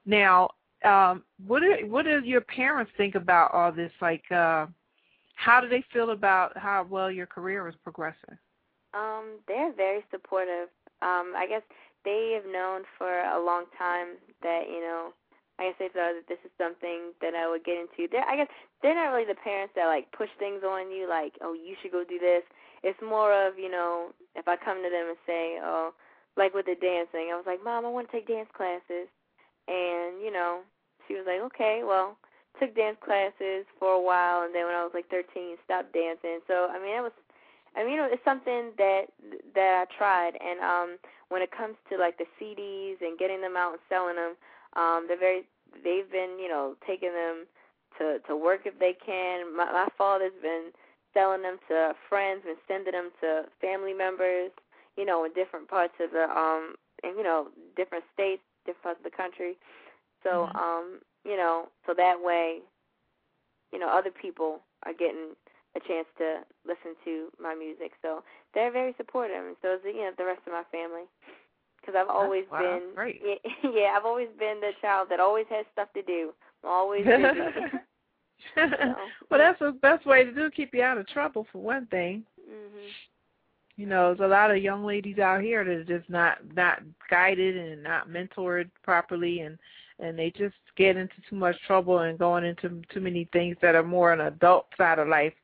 [0.04, 0.50] now,
[0.84, 3.92] um, what do what do your parents think about all this?
[4.00, 4.66] Like, uh,
[5.34, 8.38] how do they feel about how well your career is progressing?
[8.94, 10.68] Um, they're very supportive.
[11.02, 11.62] Um, I guess
[12.04, 15.12] they have known for a long time that you know.
[15.58, 18.10] I guess they thought that this is something that I would get into.
[18.10, 18.48] They're, I guess
[18.82, 21.92] they're not really the parents that like push things on you, like, oh, you should
[21.92, 22.44] go do this.
[22.84, 25.94] It's more of, you know, if I come to them and say, oh,
[26.36, 29.08] like with the dancing, I was like, Mom, I want to take dance classes,
[29.66, 30.60] and you know,
[31.08, 32.16] she was like, okay, well,
[32.60, 36.40] took dance classes for a while, and then when I was like 13, stopped dancing.
[36.46, 37.16] So I mean, it was,
[37.76, 39.08] I mean, it's something that
[39.54, 40.36] that I tried.
[40.36, 40.90] And um,
[41.28, 44.36] when it comes to like the CDs and getting them out and selling them,
[44.76, 45.42] um, they're very,
[45.84, 47.46] they've been, you know, taking them
[47.98, 49.56] to to work if they can.
[49.56, 50.70] My, my father's been
[51.14, 54.50] selling them to friends, been sending them to family members,
[54.96, 59.00] you know, in different parts of the um, and you know, different states, different parts
[59.00, 59.56] of the country.
[60.22, 60.56] So, Mhm.
[60.56, 62.60] um, you know, so that way,
[63.72, 65.34] you know, other people are getting
[65.76, 67.92] a chance to listen to my music.
[68.02, 68.24] So
[68.54, 71.04] they're very supportive, and so is the, you know the rest of my family.
[71.86, 73.22] Because I've always wow, been, great.
[73.24, 76.32] Yeah, yeah, I've always been the child that always has stuff to do.
[76.64, 77.22] I'm always busy.
[79.30, 80.50] well, that's the best way to do.
[80.50, 82.24] Keep you out of trouble for one thing.
[82.40, 82.88] mhm.
[83.76, 86.80] You know, there's a lot of young ladies out here that are just not not
[87.10, 89.58] guided and not mentored properly, and
[89.98, 93.74] and they just get into too much trouble and going into too many things that
[93.74, 95.34] are more an adult side of life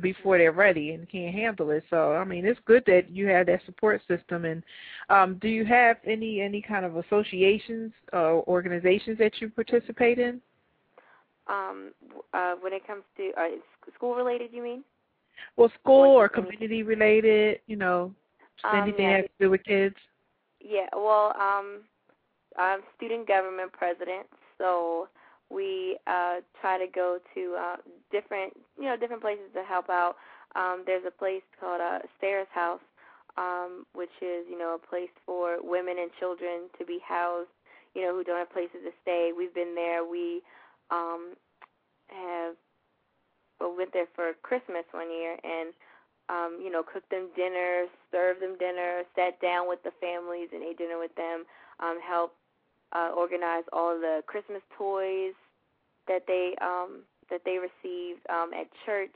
[0.00, 1.84] before they're ready and can't handle it.
[1.90, 4.44] So I mean, it's good that you have that support system.
[4.44, 4.62] And
[5.08, 10.40] um, do you have any any kind of associations or organizations that you participate in?
[11.46, 11.92] Um,
[12.32, 13.48] uh, when it comes to uh,
[13.94, 14.82] school related, you mean?
[15.56, 18.14] Well, school or community related, you know,
[18.64, 19.10] Um, anything yeah.
[19.10, 19.96] that has to do with kids.
[20.60, 21.80] Yeah, well, um,
[22.56, 24.26] I'm student government president,
[24.56, 25.08] so
[25.54, 27.76] we uh, try to go to uh,
[28.10, 30.16] different, you know, different places to help out.
[30.56, 32.82] Um, there's a place called uh, Sarah's House,
[33.36, 37.50] um, which is, you know, a place for women and children to be housed,
[37.94, 39.30] you know, who don't have places to stay.
[39.36, 40.04] We've been there.
[40.04, 40.42] We
[40.90, 41.34] um,
[42.08, 42.54] have
[43.60, 45.72] well, went there for Christmas one year and
[46.28, 50.62] um, you know, cooked them dinner, served them dinner, sat down with the families and
[50.62, 51.44] ate dinner with them,
[51.80, 52.36] um, helped
[52.94, 55.34] uh, organize all the Christmas toys
[56.08, 59.14] that they um, that they received um, at church.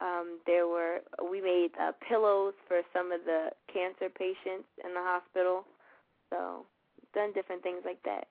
[0.00, 0.98] Um, there were
[1.30, 5.64] we made uh, pillows for some of the cancer patients in the hospital.
[6.30, 6.66] So
[7.14, 8.26] done different things like that.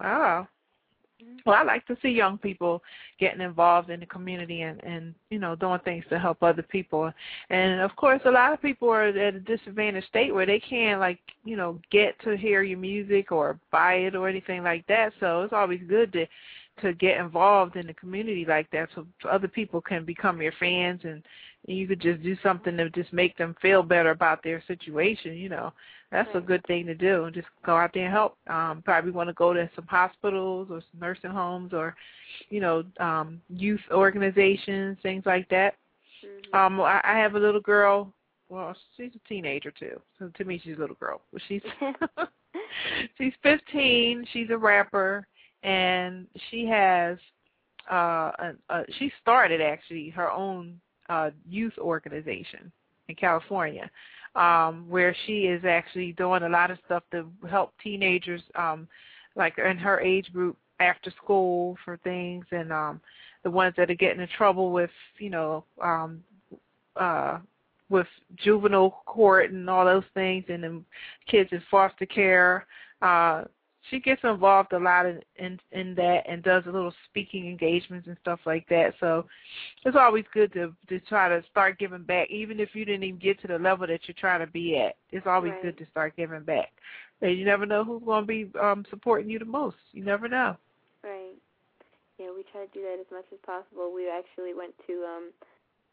[0.00, 0.48] Wow.
[1.22, 1.38] Mm-hmm.
[1.44, 2.82] Well, I like to see young people
[3.18, 7.12] getting involved in the community and and you know doing things to help other people.
[7.50, 11.00] And of course, a lot of people are at a disadvantaged state where they can't
[11.00, 15.12] like you know get to hear your music or buy it or anything like that.
[15.18, 16.26] So it's always good to
[16.82, 21.00] to get involved in the community like that so other people can become your fans
[21.02, 21.24] and
[21.68, 25.48] you could just do something to just make them feel better about their situation you
[25.48, 25.72] know.
[26.10, 28.38] That's a good thing to do just go out there and help.
[28.48, 31.94] Um probably want to go to some hospitals or some nursing homes or
[32.50, 35.74] you know um youth organizations things like that.
[36.52, 38.12] Um i, I have a little girl
[38.48, 40.00] well she's a teenager too.
[40.18, 41.20] So to me she's a little girl.
[41.32, 41.62] But she's
[43.18, 45.26] she's 15 she's a rapper
[45.62, 47.18] and she has
[47.90, 52.70] uh a, a, she started actually her own uh youth organization
[53.08, 53.90] in California
[54.34, 58.86] um where she is actually doing a lot of stuff to help teenagers um
[59.36, 63.00] like in her age group after school for things and um
[63.44, 66.22] the ones that are getting in trouble with you know um
[66.96, 67.38] uh
[67.90, 68.06] with
[68.36, 70.84] juvenile court and all those things and then
[71.26, 72.66] kids in foster care
[73.02, 73.44] uh
[73.90, 78.06] she gets involved a lot in, in in that and does a little speaking engagements
[78.06, 78.94] and stuff like that.
[79.00, 79.24] So
[79.84, 83.18] it's always good to to try to start giving back, even if you didn't even
[83.18, 84.96] get to the level that you're trying to be at.
[85.10, 85.62] It's always Right.
[85.62, 86.72] good to start giving back.
[87.20, 89.76] And you never know who's going to be um supporting you the most.
[89.92, 90.56] You never know.
[91.02, 91.36] Right.
[92.18, 93.92] Yeah, we try to do that as much as possible.
[93.92, 95.24] We actually went to um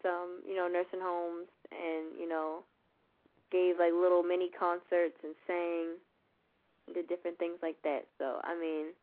[0.02, 2.64] some, you know, nursing homes and, you know,
[3.52, 5.98] gave like little mini concerts and sang
[6.94, 8.06] did different things like that.
[8.18, 8.94] So, I mean,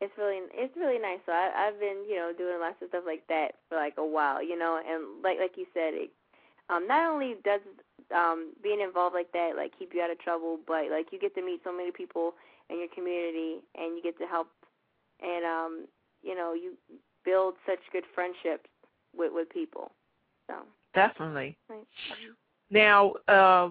[0.00, 1.20] it's really it's really nice.
[1.26, 4.06] So I I've been, you know, doing lots of stuff like that for like a
[4.06, 6.10] while, you know, and like like you said, it
[6.68, 7.60] um not only does
[8.14, 11.34] um being involved like that like keep you out of trouble, but like you get
[11.34, 12.32] to meet so many people
[12.70, 14.48] in your community and you get to help
[15.20, 15.86] and um
[16.22, 16.72] you know you
[17.24, 18.70] build such good friendships
[19.14, 19.90] with with people
[20.46, 20.54] so
[20.94, 21.56] Definitely.
[21.68, 21.86] right.
[22.70, 23.70] Now, uh,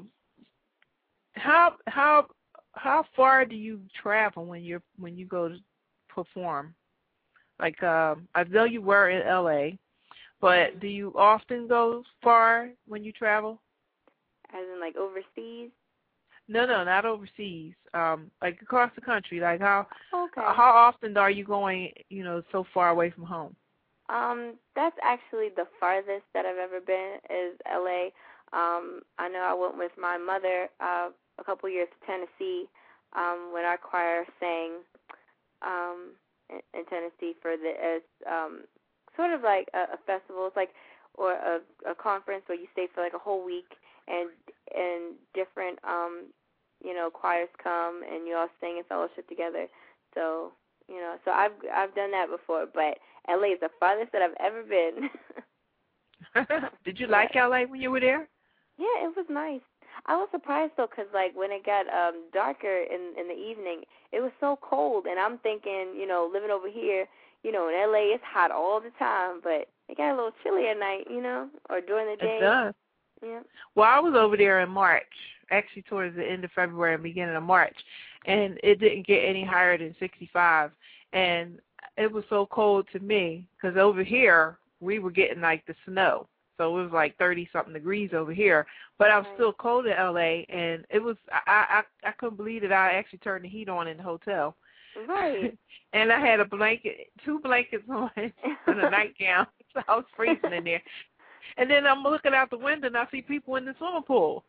[1.34, 2.28] how how
[2.80, 5.58] how far do you travel when you're when you go to
[6.10, 6.76] perform?
[7.60, 9.78] Like um, I know you were in L.A.,
[10.42, 13.62] but do you often go far when you travel?
[14.54, 15.72] as in like overseas
[16.48, 17.74] No, no, not overseas.
[17.94, 19.40] Um, like across the country.
[19.40, 21.92] Like how okay how often are you going?
[22.10, 23.56] You know, so far away from home.
[24.10, 28.10] um that's actually the farthest that i've ever been is la
[28.54, 31.10] um i know i went with my mother uh
[31.40, 32.66] a couple years to tennessee
[33.16, 34.82] um when our choir sang
[35.62, 36.14] um
[36.50, 38.62] in, in tennessee for the as um
[39.16, 40.72] sort of like a, a festival it's like
[41.16, 41.60] or a
[41.90, 43.74] a conference where you stay for like a whole week
[44.08, 44.30] and
[44.76, 46.28] and different um
[46.84, 49.68] you know choirs come and you all sing and fellowship together
[50.14, 50.52] so
[50.88, 52.98] you know so i've i've done that before but
[53.28, 55.10] la is the farthest that i've ever been
[56.86, 57.66] Did you like L.A.
[57.66, 58.28] when you were there?
[58.78, 59.62] yeah it was nice
[60.06, 63.82] i was surprised though because like when it got um darker in in the evening
[64.12, 67.08] it was so cold and i'm thinking you know living over here
[67.44, 70.68] you know in la it's hot all the time but it got a little chilly
[70.68, 72.74] at night you know or during the day It does.
[73.24, 73.40] yeah
[73.76, 75.04] Well, I was over there in March,
[75.52, 77.76] actually towards the end of February and beginning of March,
[78.26, 80.72] and it didn't get any higher than 65.
[81.14, 81.60] And
[81.98, 86.28] it was so cold to me because over here we were getting like the snow,
[86.60, 88.68] so it was like 30 something degrees over here.
[89.00, 92.62] But I was still cold in LA, and it was I I I couldn't believe
[92.64, 94.56] that I actually turned the heat on in the hotel.
[95.08, 95.58] right
[95.94, 99.48] and I had a blanket, two blankets on, and a nightgown.
[99.76, 100.82] So I was freezing in there.
[101.58, 104.44] And then I'm looking out the window and I see people in the swimming pool.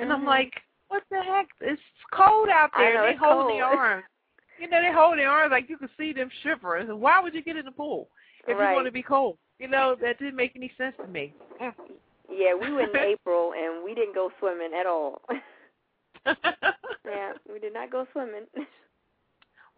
[0.00, 0.26] And I'm Mhm.
[0.26, 0.52] like,
[0.88, 1.46] what the heck?
[1.60, 1.80] It's
[2.12, 2.94] cold out there.
[2.94, 4.04] know, they hold their arms.
[4.58, 6.88] You know, they hold their arms like you can see them shivering.
[7.00, 8.08] Why would you get in the pool
[8.48, 8.70] if Right.
[8.70, 9.38] you want to be cold?
[9.58, 11.32] You know, that didn't make any sense to me.
[12.30, 15.20] Yeah, we went in April and we didn't go swimming at all.
[16.26, 18.46] yeah, we did not go swimming.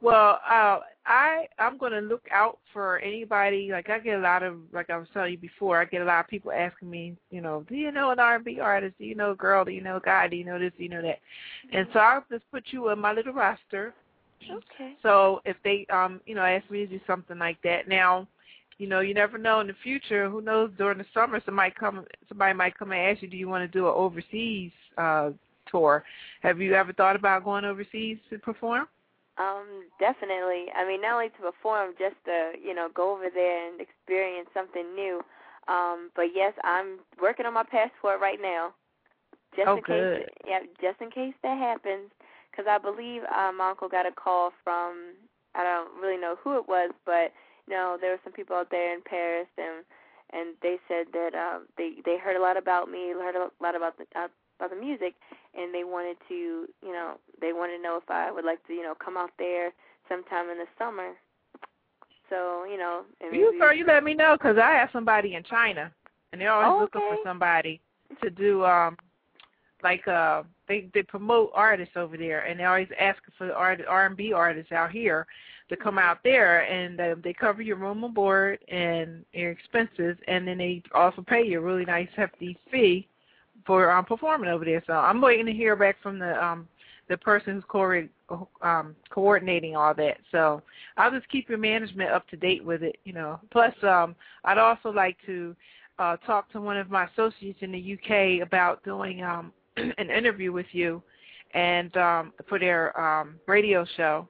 [0.02, 3.70] Well, uh, I I'm gonna look out for anybody.
[3.72, 6.04] Like I get a lot of, like I was telling you before, I get a
[6.04, 8.94] lot of people asking me, you know, do you know an R&B artist?
[8.98, 9.64] Do you know a girl?
[9.64, 10.28] Do you know a guy?
[10.28, 10.72] Do you know this?
[10.76, 11.18] Do you know that?
[11.72, 13.94] And so I'll just put you on my little roster.
[14.44, 14.94] okay.
[15.02, 18.28] So if they, um, you know, ask me to do something like that, now,
[18.78, 20.28] you know, you never know in the future.
[20.28, 20.70] Who knows?
[20.76, 23.78] During the summer, somebody come, somebody might come and ask you, do you want to
[23.78, 25.30] do an overseas uh
[25.70, 26.04] tour?
[26.42, 28.86] Have you ever thought about going overseas to perform?
[29.38, 30.66] Um, definitely.
[30.74, 34.48] I mean, not only to perform, just to you know go over there and experience
[34.54, 35.20] something new.
[35.68, 38.72] Um, but yes, I'm working on my passport right now.
[39.54, 40.18] Just Oh, in good.
[40.18, 42.10] case, yeah, just in case that happens,
[42.50, 45.14] because I believe uh, my uncle got a call from
[45.54, 47.32] I don't really know who it was, but
[47.68, 49.84] know there were some people out there in Paris, and
[50.32, 53.74] and they said that um, they they heard a lot about me, heard a lot
[53.76, 54.28] about the uh,
[54.58, 55.14] about the music,
[55.54, 58.72] and they wanted to you know they wanted to know if I would like to
[58.72, 59.72] you know come out there
[60.08, 61.12] sometime in the summer.
[62.30, 65.34] So you know, and You maybe- girl, you let me know because I have somebody
[65.34, 65.92] in China,
[66.32, 67.16] and they're always Oh, looking okay.
[67.22, 67.80] for somebody
[68.22, 68.96] to do um
[69.82, 74.06] like uh they they promote artists over there, and they always ask for art R
[74.06, 75.26] and B artists out here
[75.68, 80.16] to come out there, and uh, they cover your room and board and your expenses,
[80.28, 83.08] and then they also pay you a really nice hefty fee
[83.66, 84.82] for um performing over there.
[84.86, 86.68] So I'm waiting to hear back from the um
[87.08, 87.64] the person who's
[88.28, 90.18] co- um coordinating all that.
[90.30, 90.62] So
[90.96, 93.40] I'll just keep your management up to date with it, you know.
[93.50, 94.14] Plus, um,
[94.44, 95.56] I'd also like to
[95.98, 100.52] uh, talk to one of my associates in the UK about doing um, an interview
[100.52, 101.02] with you,
[101.54, 104.28] and um, for their um, radio show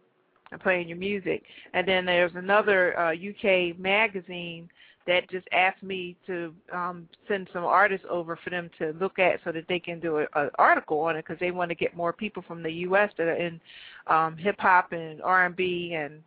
[0.52, 1.42] and playing your music.
[1.74, 4.68] And then there's another uh, UK magazine
[5.06, 9.38] that just asked me to um, send some artists over for them to look at
[9.44, 12.12] so that they can do an article on it because they want to get more
[12.12, 13.10] people from the U.S.
[13.16, 13.60] that are in
[14.08, 16.22] um, hip hop and R&B and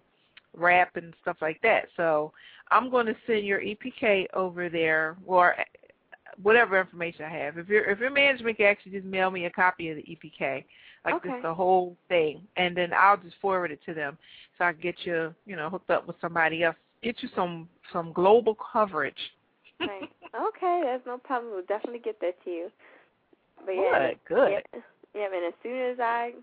[0.56, 1.88] rap and stuff like that.
[1.98, 2.32] So
[2.72, 5.56] I'm going to send your EPK over there or
[6.42, 7.58] whatever information I have.
[7.58, 10.64] If your if your management can actually just mail me a copy of the EPK,
[11.06, 11.30] like Okay.
[11.30, 14.18] just the whole thing, and then I'll just forward it to them
[14.58, 16.76] so I can get you you know hooked up with somebody else.
[17.02, 19.32] Get you some some global coverage.
[19.80, 20.12] Right.
[20.36, 21.54] Okay, that's no problem.
[21.54, 22.70] We'll definitely get that to you.
[23.66, 24.52] But yeah, Good, good.
[24.52, 24.82] Yeah,
[25.16, 26.34] yeah, and as soon as I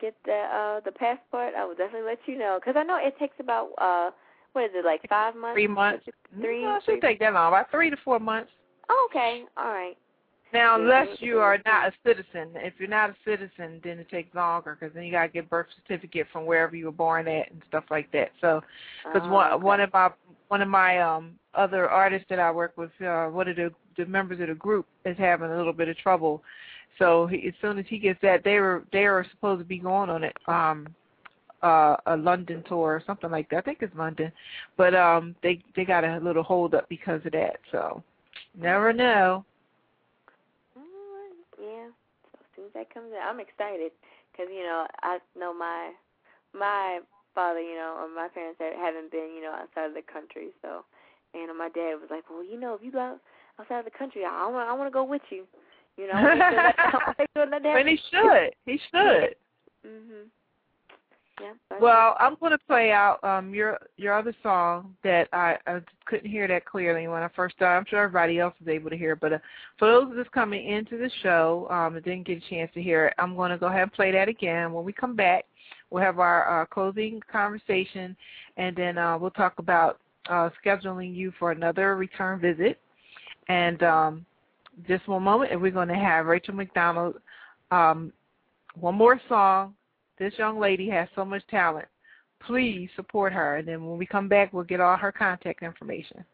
[0.00, 3.16] get the uh the passport, I will definitely let you know because I know it
[3.18, 4.10] takes about uh
[4.52, 5.54] what is it like five months?
[5.54, 6.04] Three months.
[6.40, 6.62] Three.
[6.62, 7.48] No, it should take that long.
[7.48, 8.50] About three to four months.
[8.88, 9.44] Oh, okay.
[9.56, 9.96] All right.
[10.54, 14.34] Now, unless you are not a citizen, if you're not a citizen, then it takes
[14.36, 17.60] longer because then you gotta get birth certificate from wherever you were born at and
[17.68, 18.30] stuff like that.
[18.40, 18.62] So,
[19.12, 19.64] because Oh, one okay.
[19.64, 20.12] one of my
[20.48, 24.06] one of my um other artists that I work with, uh, one of the the
[24.06, 26.42] members of the group is having a little bit of trouble.
[27.00, 29.78] So he, as soon as he gets that, they were they were supposed to be
[29.78, 30.86] going on it um
[31.64, 33.56] uh a London tour or something like that.
[33.58, 34.30] I think it's London,
[34.76, 37.58] but um they they got a little hold up because of that.
[37.72, 38.04] So,
[38.56, 39.44] never know.
[40.76, 41.88] Alright, Yeah.
[42.32, 43.92] So as soon as that comes in, I'm excited
[44.32, 45.92] because you know I know my
[46.54, 47.00] my
[47.34, 50.54] father, you know, or my parents haven't been, you know, outside of the country.
[50.62, 50.84] So,
[51.34, 53.18] and my dad was like, well, you know, if you go
[53.58, 55.44] outside of the country, I want I want to go with you.
[55.96, 58.54] You know, I wanna make sure that- I wanna make sure that But he should.
[58.66, 59.34] He should.
[59.86, 60.30] Mhm.
[61.40, 61.78] Yeah.
[61.80, 66.30] Well, I'm going to play out um your your other song that I, I couldn't
[66.30, 67.78] hear that clearly when I first started.
[67.78, 69.38] I'm sure everybody else was able to hear, but uh,
[69.78, 73.06] for those that's coming into the show um and didn't get a chance to hear
[73.06, 74.72] it, I'm going to go ahead and play that again.
[74.72, 75.44] When we come back,
[75.90, 78.16] we'll have our uh, closing conversation,
[78.56, 79.98] and then uh, we'll talk about
[80.28, 82.78] uh, scheduling you for another return visit.
[83.48, 84.26] And um,
[84.88, 87.16] just one moment, and we're going to have Rachel McDonald.
[87.70, 88.12] Um,
[88.74, 89.74] one more song.
[90.18, 91.88] This young lady has so much talent.
[92.46, 93.56] Please support her.
[93.56, 96.24] And then when we come back, we'll get all her contact information.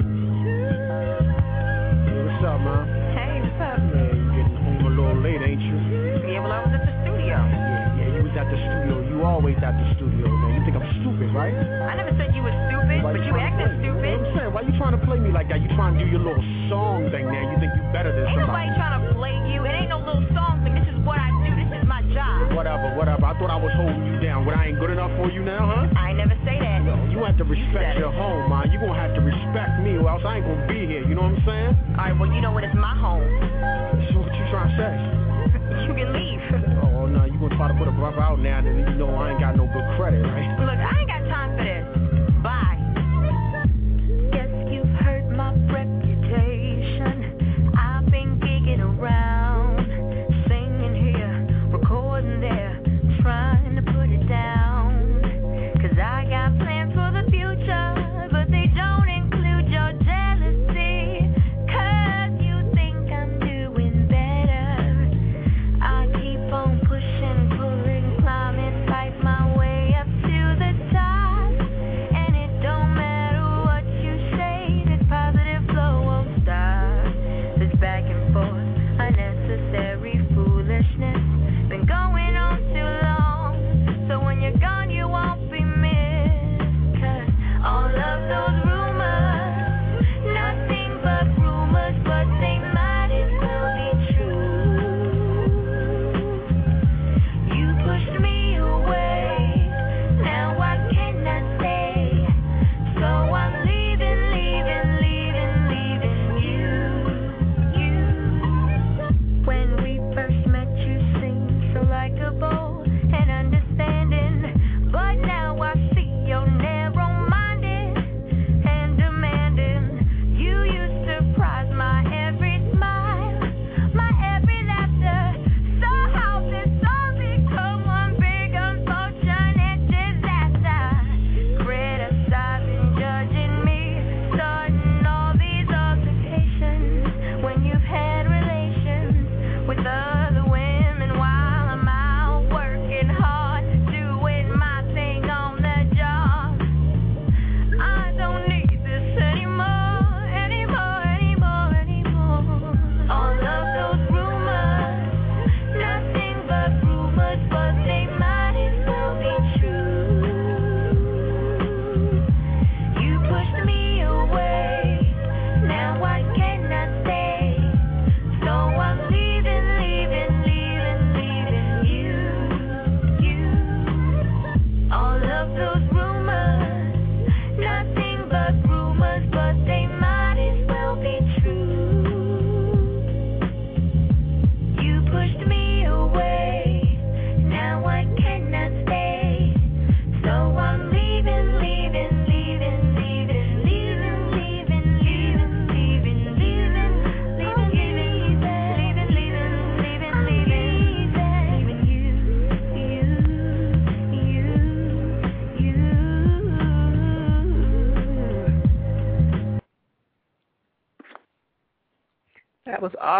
[0.00, 0.12] What's
[2.44, 2.84] up, man?
[3.16, 3.80] Hey, what's up?
[3.80, 5.76] Yeah, you getting home a little late, ain't you?
[6.28, 7.36] Yeah, well, I was at the studio.
[7.36, 9.00] Yeah, yeah, you was at the studio.
[9.08, 10.52] You always at the studio, man.
[10.56, 11.54] You think I'm stupid, right?
[11.56, 13.88] I never said you were stupid, Why but you trying to acted play me?
[13.88, 14.12] stupid.
[14.20, 15.60] I'm saying, why you trying to play me like that?
[15.64, 17.40] You trying to do your little song thing now.
[17.40, 19.16] You think you better than Ain't nobody trying to
[23.20, 23.36] Whatever.
[23.36, 24.46] I thought I was holding you down.
[24.46, 25.92] What, I ain't good enough for you now, huh?
[25.96, 26.80] I ain't never say that.
[27.12, 28.00] You have to respect it.
[28.00, 28.72] your home, man.
[28.72, 31.04] You gonna have to respect me, or else I ain't gonna be here.
[31.04, 31.72] You know what I'm saying?
[32.00, 32.64] All right, well, you know what?
[32.64, 33.28] It's my home.
[34.12, 34.94] So what you trying to say?
[35.70, 36.40] You can leave.
[36.82, 39.10] Oh, oh no, you gonna try to put a brother out now, then you know
[39.14, 40.50] I ain't got no good credit, right?
[40.60, 41.89] Look, I ain't got time for this.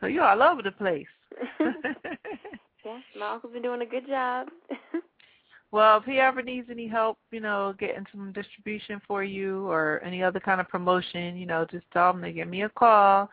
[0.01, 1.07] So you're all over the place.
[1.59, 4.47] yes, my uncle's been doing a good job.
[5.71, 10.01] well, if he ever needs any help, you know, getting some distribution for you or
[10.03, 13.29] any other kind of promotion, you know, just tell him to give me a call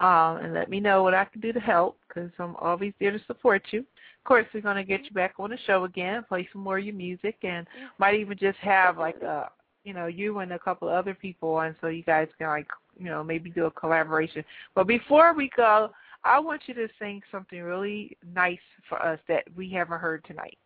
[0.00, 3.12] um, and let me know what I can do to help because I'm always there
[3.12, 3.80] to support you.
[3.80, 6.78] Of course, we're going to get you back on the show again, play some more
[6.78, 7.66] of your music, and
[7.98, 9.50] might even just have like a,
[9.84, 12.66] you know, you and a couple other people and so you guys can like,
[12.98, 14.44] you know, maybe do a collaboration.
[14.74, 15.90] But before we go,
[16.28, 20.58] I want you to sing something really nice for us that we haven't heard tonight.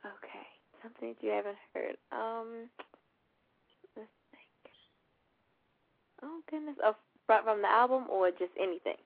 [0.00, 0.46] Okay,
[0.82, 1.96] something that you haven't heard.
[2.12, 2.70] Um,
[3.96, 4.74] let's think.
[6.22, 6.94] Oh goodness, oh,
[7.26, 8.96] from from the album or just anything?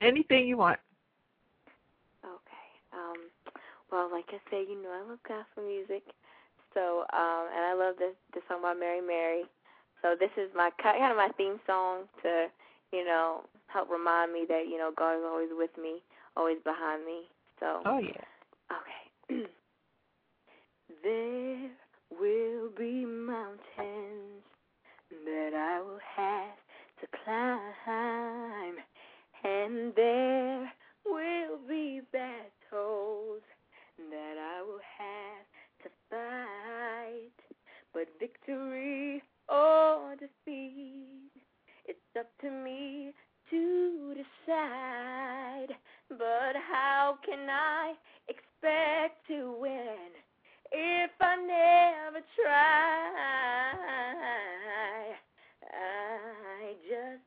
[0.00, 0.78] Anything you want.
[2.24, 2.68] Okay.
[2.92, 3.30] Um,
[3.90, 6.02] well, like I said, you know I love gospel music,
[6.74, 9.44] so um, and I love this this song by Mary Mary.
[10.02, 12.46] So this is my kind of my theme song to
[12.92, 16.02] you know, help remind me that, you know, God is always with me,
[16.36, 17.22] always behind me.
[17.60, 18.24] So Oh yeah.
[18.70, 19.44] Okay.
[21.02, 21.70] there
[22.10, 24.42] will be mountains
[25.24, 26.56] that I will have
[27.00, 28.76] to climb
[29.44, 30.72] and there
[31.04, 33.42] will be battles
[34.10, 35.46] that I will have
[35.82, 37.56] to fight.
[37.92, 41.30] But victory or defeat
[41.88, 43.12] it's up to me
[43.50, 45.68] to decide.
[46.08, 47.94] But how can I
[48.28, 50.10] expect to win
[50.72, 53.66] if I never try?
[55.72, 57.22] I just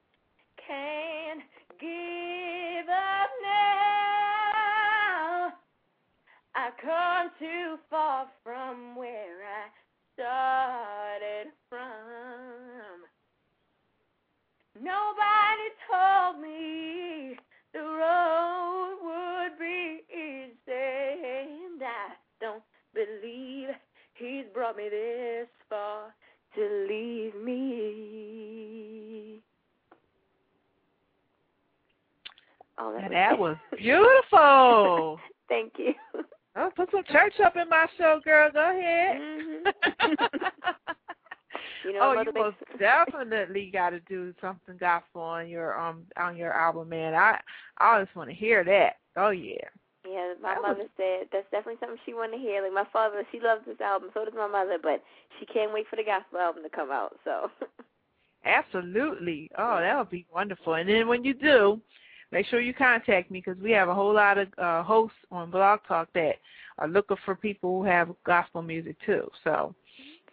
[0.67, 1.41] can't
[1.79, 3.99] give up now.
[6.55, 9.69] I've come too far from where I
[10.15, 12.58] started from.
[14.81, 17.35] Nobody told me
[17.73, 23.69] the road would be easy, and I don't believe
[24.13, 26.13] he's brought me this far
[26.55, 29.41] to leave me.
[32.77, 35.19] Oh, that, and that was beautiful.
[35.49, 35.93] Thank you.
[36.55, 38.49] Oh, put some church up in my show, girl.
[38.53, 39.19] Go ahead.
[39.19, 40.69] Mm-hmm.
[41.85, 46.35] You know, oh, you most definitely got to do something gospel on your um on
[46.37, 47.13] your album, man.
[47.13, 47.39] I
[47.77, 48.97] I just want to hear that.
[49.15, 49.55] Oh yeah.
[50.09, 52.61] Yeah, my That mother was- said that's definitely something she wanted to hear.
[52.63, 54.09] Like my father, she loves this album.
[54.13, 55.03] So does my mother, but
[55.39, 57.17] she can't wait for the gospel album to come out.
[57.23, 57.49] So.
[58.45, 59.49] Absolutely.
[59.57, 60.75] Oh, that would be wonderful.
[60.75, 61.81] And then when you do,
[62.31, 65.51] make sure you contact me because we have a whole lot of uh, hosts on
[65.51, 66.35] Blog Talk that
[66.77, 69.29] are looking for people who have gospel music too.
[69.43, 69.75] So,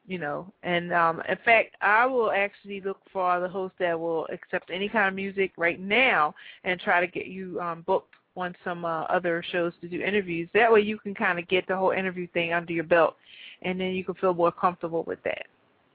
[0.07, 4.27] you know, and um, in fact, I will actually look for the hosts that will
[4.33, 6.35] accept any kind of music right now
[6.65, 10.49] and try to get you um, booked on some uh, other shows to do interviews.
[10.55, 13.17] That way, you can kind of get the whole interview thing under your belt,
[13.63, 15.47] and then you can feel more comfortable with that.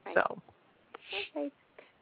[0.05, 0.15] Right.
[0.15, 0.41] So.
[1.35, 1.51] Okay.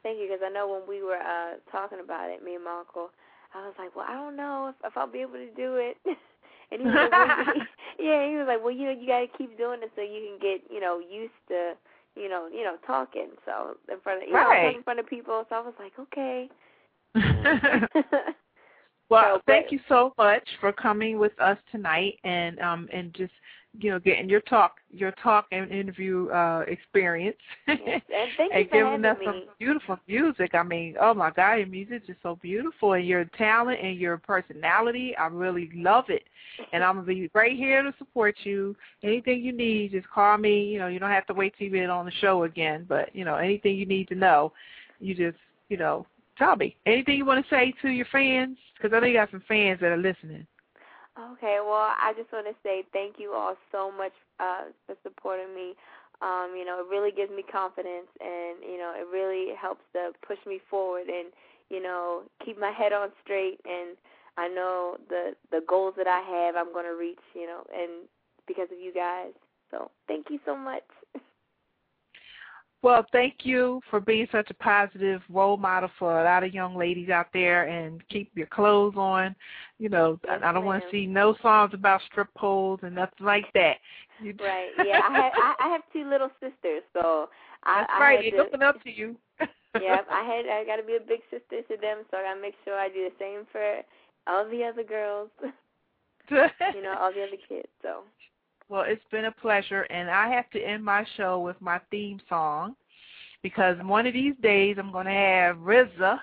[0.02, 2.78] Thank you, because I know when we were uh talking about it, me and my
[2.78, 3.10] uncle,
[3.54, 5.96] I was like, well, I don't know if if I'll be able to do it.
[6.72, 7.68] and he was like,
[7.98, 10.30] yeah, he was like, well, you know, you got to keep doing it so you
[10.30, 11.74] can get, you know, used to,
[12.16, 13.28] you know, you know, talking.
[13.44, 14.62] So in front of, you know, Right.
[14.64, 15.44] talking in front of people.
[15.48, 16.48] So I was like, okay.
[19.10, 23.12] Well, So, thank but- you so much for coming with us tonight and um and
[23.14, 23.32] just
[23.78, 27.36] you know getting your talk your talk and interview uh experience
[27.68, 27.78] and
[28.36, 30.54] thank you and for giving us having some beautiful music.
[30.54, 33.96] I mean, oh my God, your music is just so beautiful and your talent and
[33.96, 36.24] your personality, I really love it.
[36.72, 38.76] And I'm gonna be right here to support you.
[39.02, 40.64] Anything you need, just call me.
[40.64, 43.14] You know, you don't have to wait till you get on the show again, but
[43.14, 44.52] you know, anything you need to know,
[44.98, 45.38] you just
[45.68, 46.06] you know
[46.36, 49.30] tell me anything you want to say to your fans because I know you got
[49.30, 50.46] some fans that are listening.
[51.20, 55.54] Okay, well, I just want to say thank you all so much uh, for supporting
[55.54, 55.74] me.
[56.22, 60.12] Um, you know, it really gives me confidence, and you know, it really helps to
[60.26, 61.28] push me forward, and
[61.68, 63.60] you know, keep my head on straight.
[63.66, 63.96] And
[64.38, 67.20] I know the the goals that I have, I'm going to reach.
[67.34, 68.08] You know, and
[68.46, 69.32] because of you guys.
[69.70, 70.82] So thank you so much.
[72.82, 76.76] Well, thank you for being such a positive role model for a lot of young
[76.76, 79.36] ladies out there and keep your clothes on.
[79.78, 83.26] You know, Yes, I don't want to see no songs about strip poles and nothing
[83.26, 83.76] like that.
[84.22, 84.68] You, Right.
[84.84, 87.30] Yeah, I have I, have two little sisters, so
[87.64, 88.18] I That's I right.
[88.20, 89.16] They're to, looking up to you.
[89.40, 92.34] yep, I had I got to be a big sister to them, so I got
[92.34, 93.80] to make sure I do the same for
[94.26, 95.30] all the other girls.
[96.30, 97.68] you know, all the other kids.
[97.80, 98.02] So
[98.70, 102.20] Well, it's been a pleasure, and I have to end my show with my theme
[102.28, 102.76] song
[103.42, 106.20] because one of these days I'm going to have RZA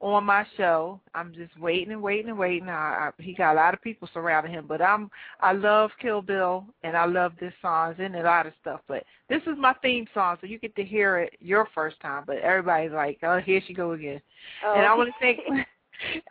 [0.00, 1.00] on my show.
[1.14, 2.68] I'm just waiting and waiting and waiting.
[2.68, 5.08] I, I, he got a lot of people surrounding him, but I'm
[5.40, 8.80] I love Kill Bill and I love this song and a lot of stuff.
[8.88, 12.24] But this is my theme song, so you get to hear it your first time.
[12.26, 14.20] But everybody's like, "Oh, here she go again."
[14.64, 15.38] oh, And I want to thank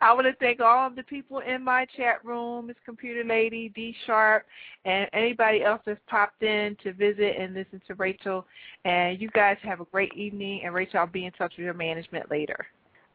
[0.00, 3.70] I want to thank all of the people in my chat room, Miss Computer Lady,
[3.74, 4.46] D Sharp,
[4.84, 8.46] and anybody else that's popped in to visit and listen to Rachel.
[8.84, 10.62] And you guys have a great evening.
[10.64, 12.66] And Rachel, I'll be in touch with your management later.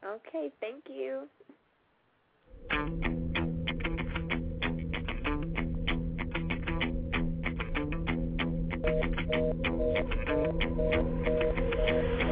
[0.04, 1.28] okay, thank you.
[11.90, 12.31] Thank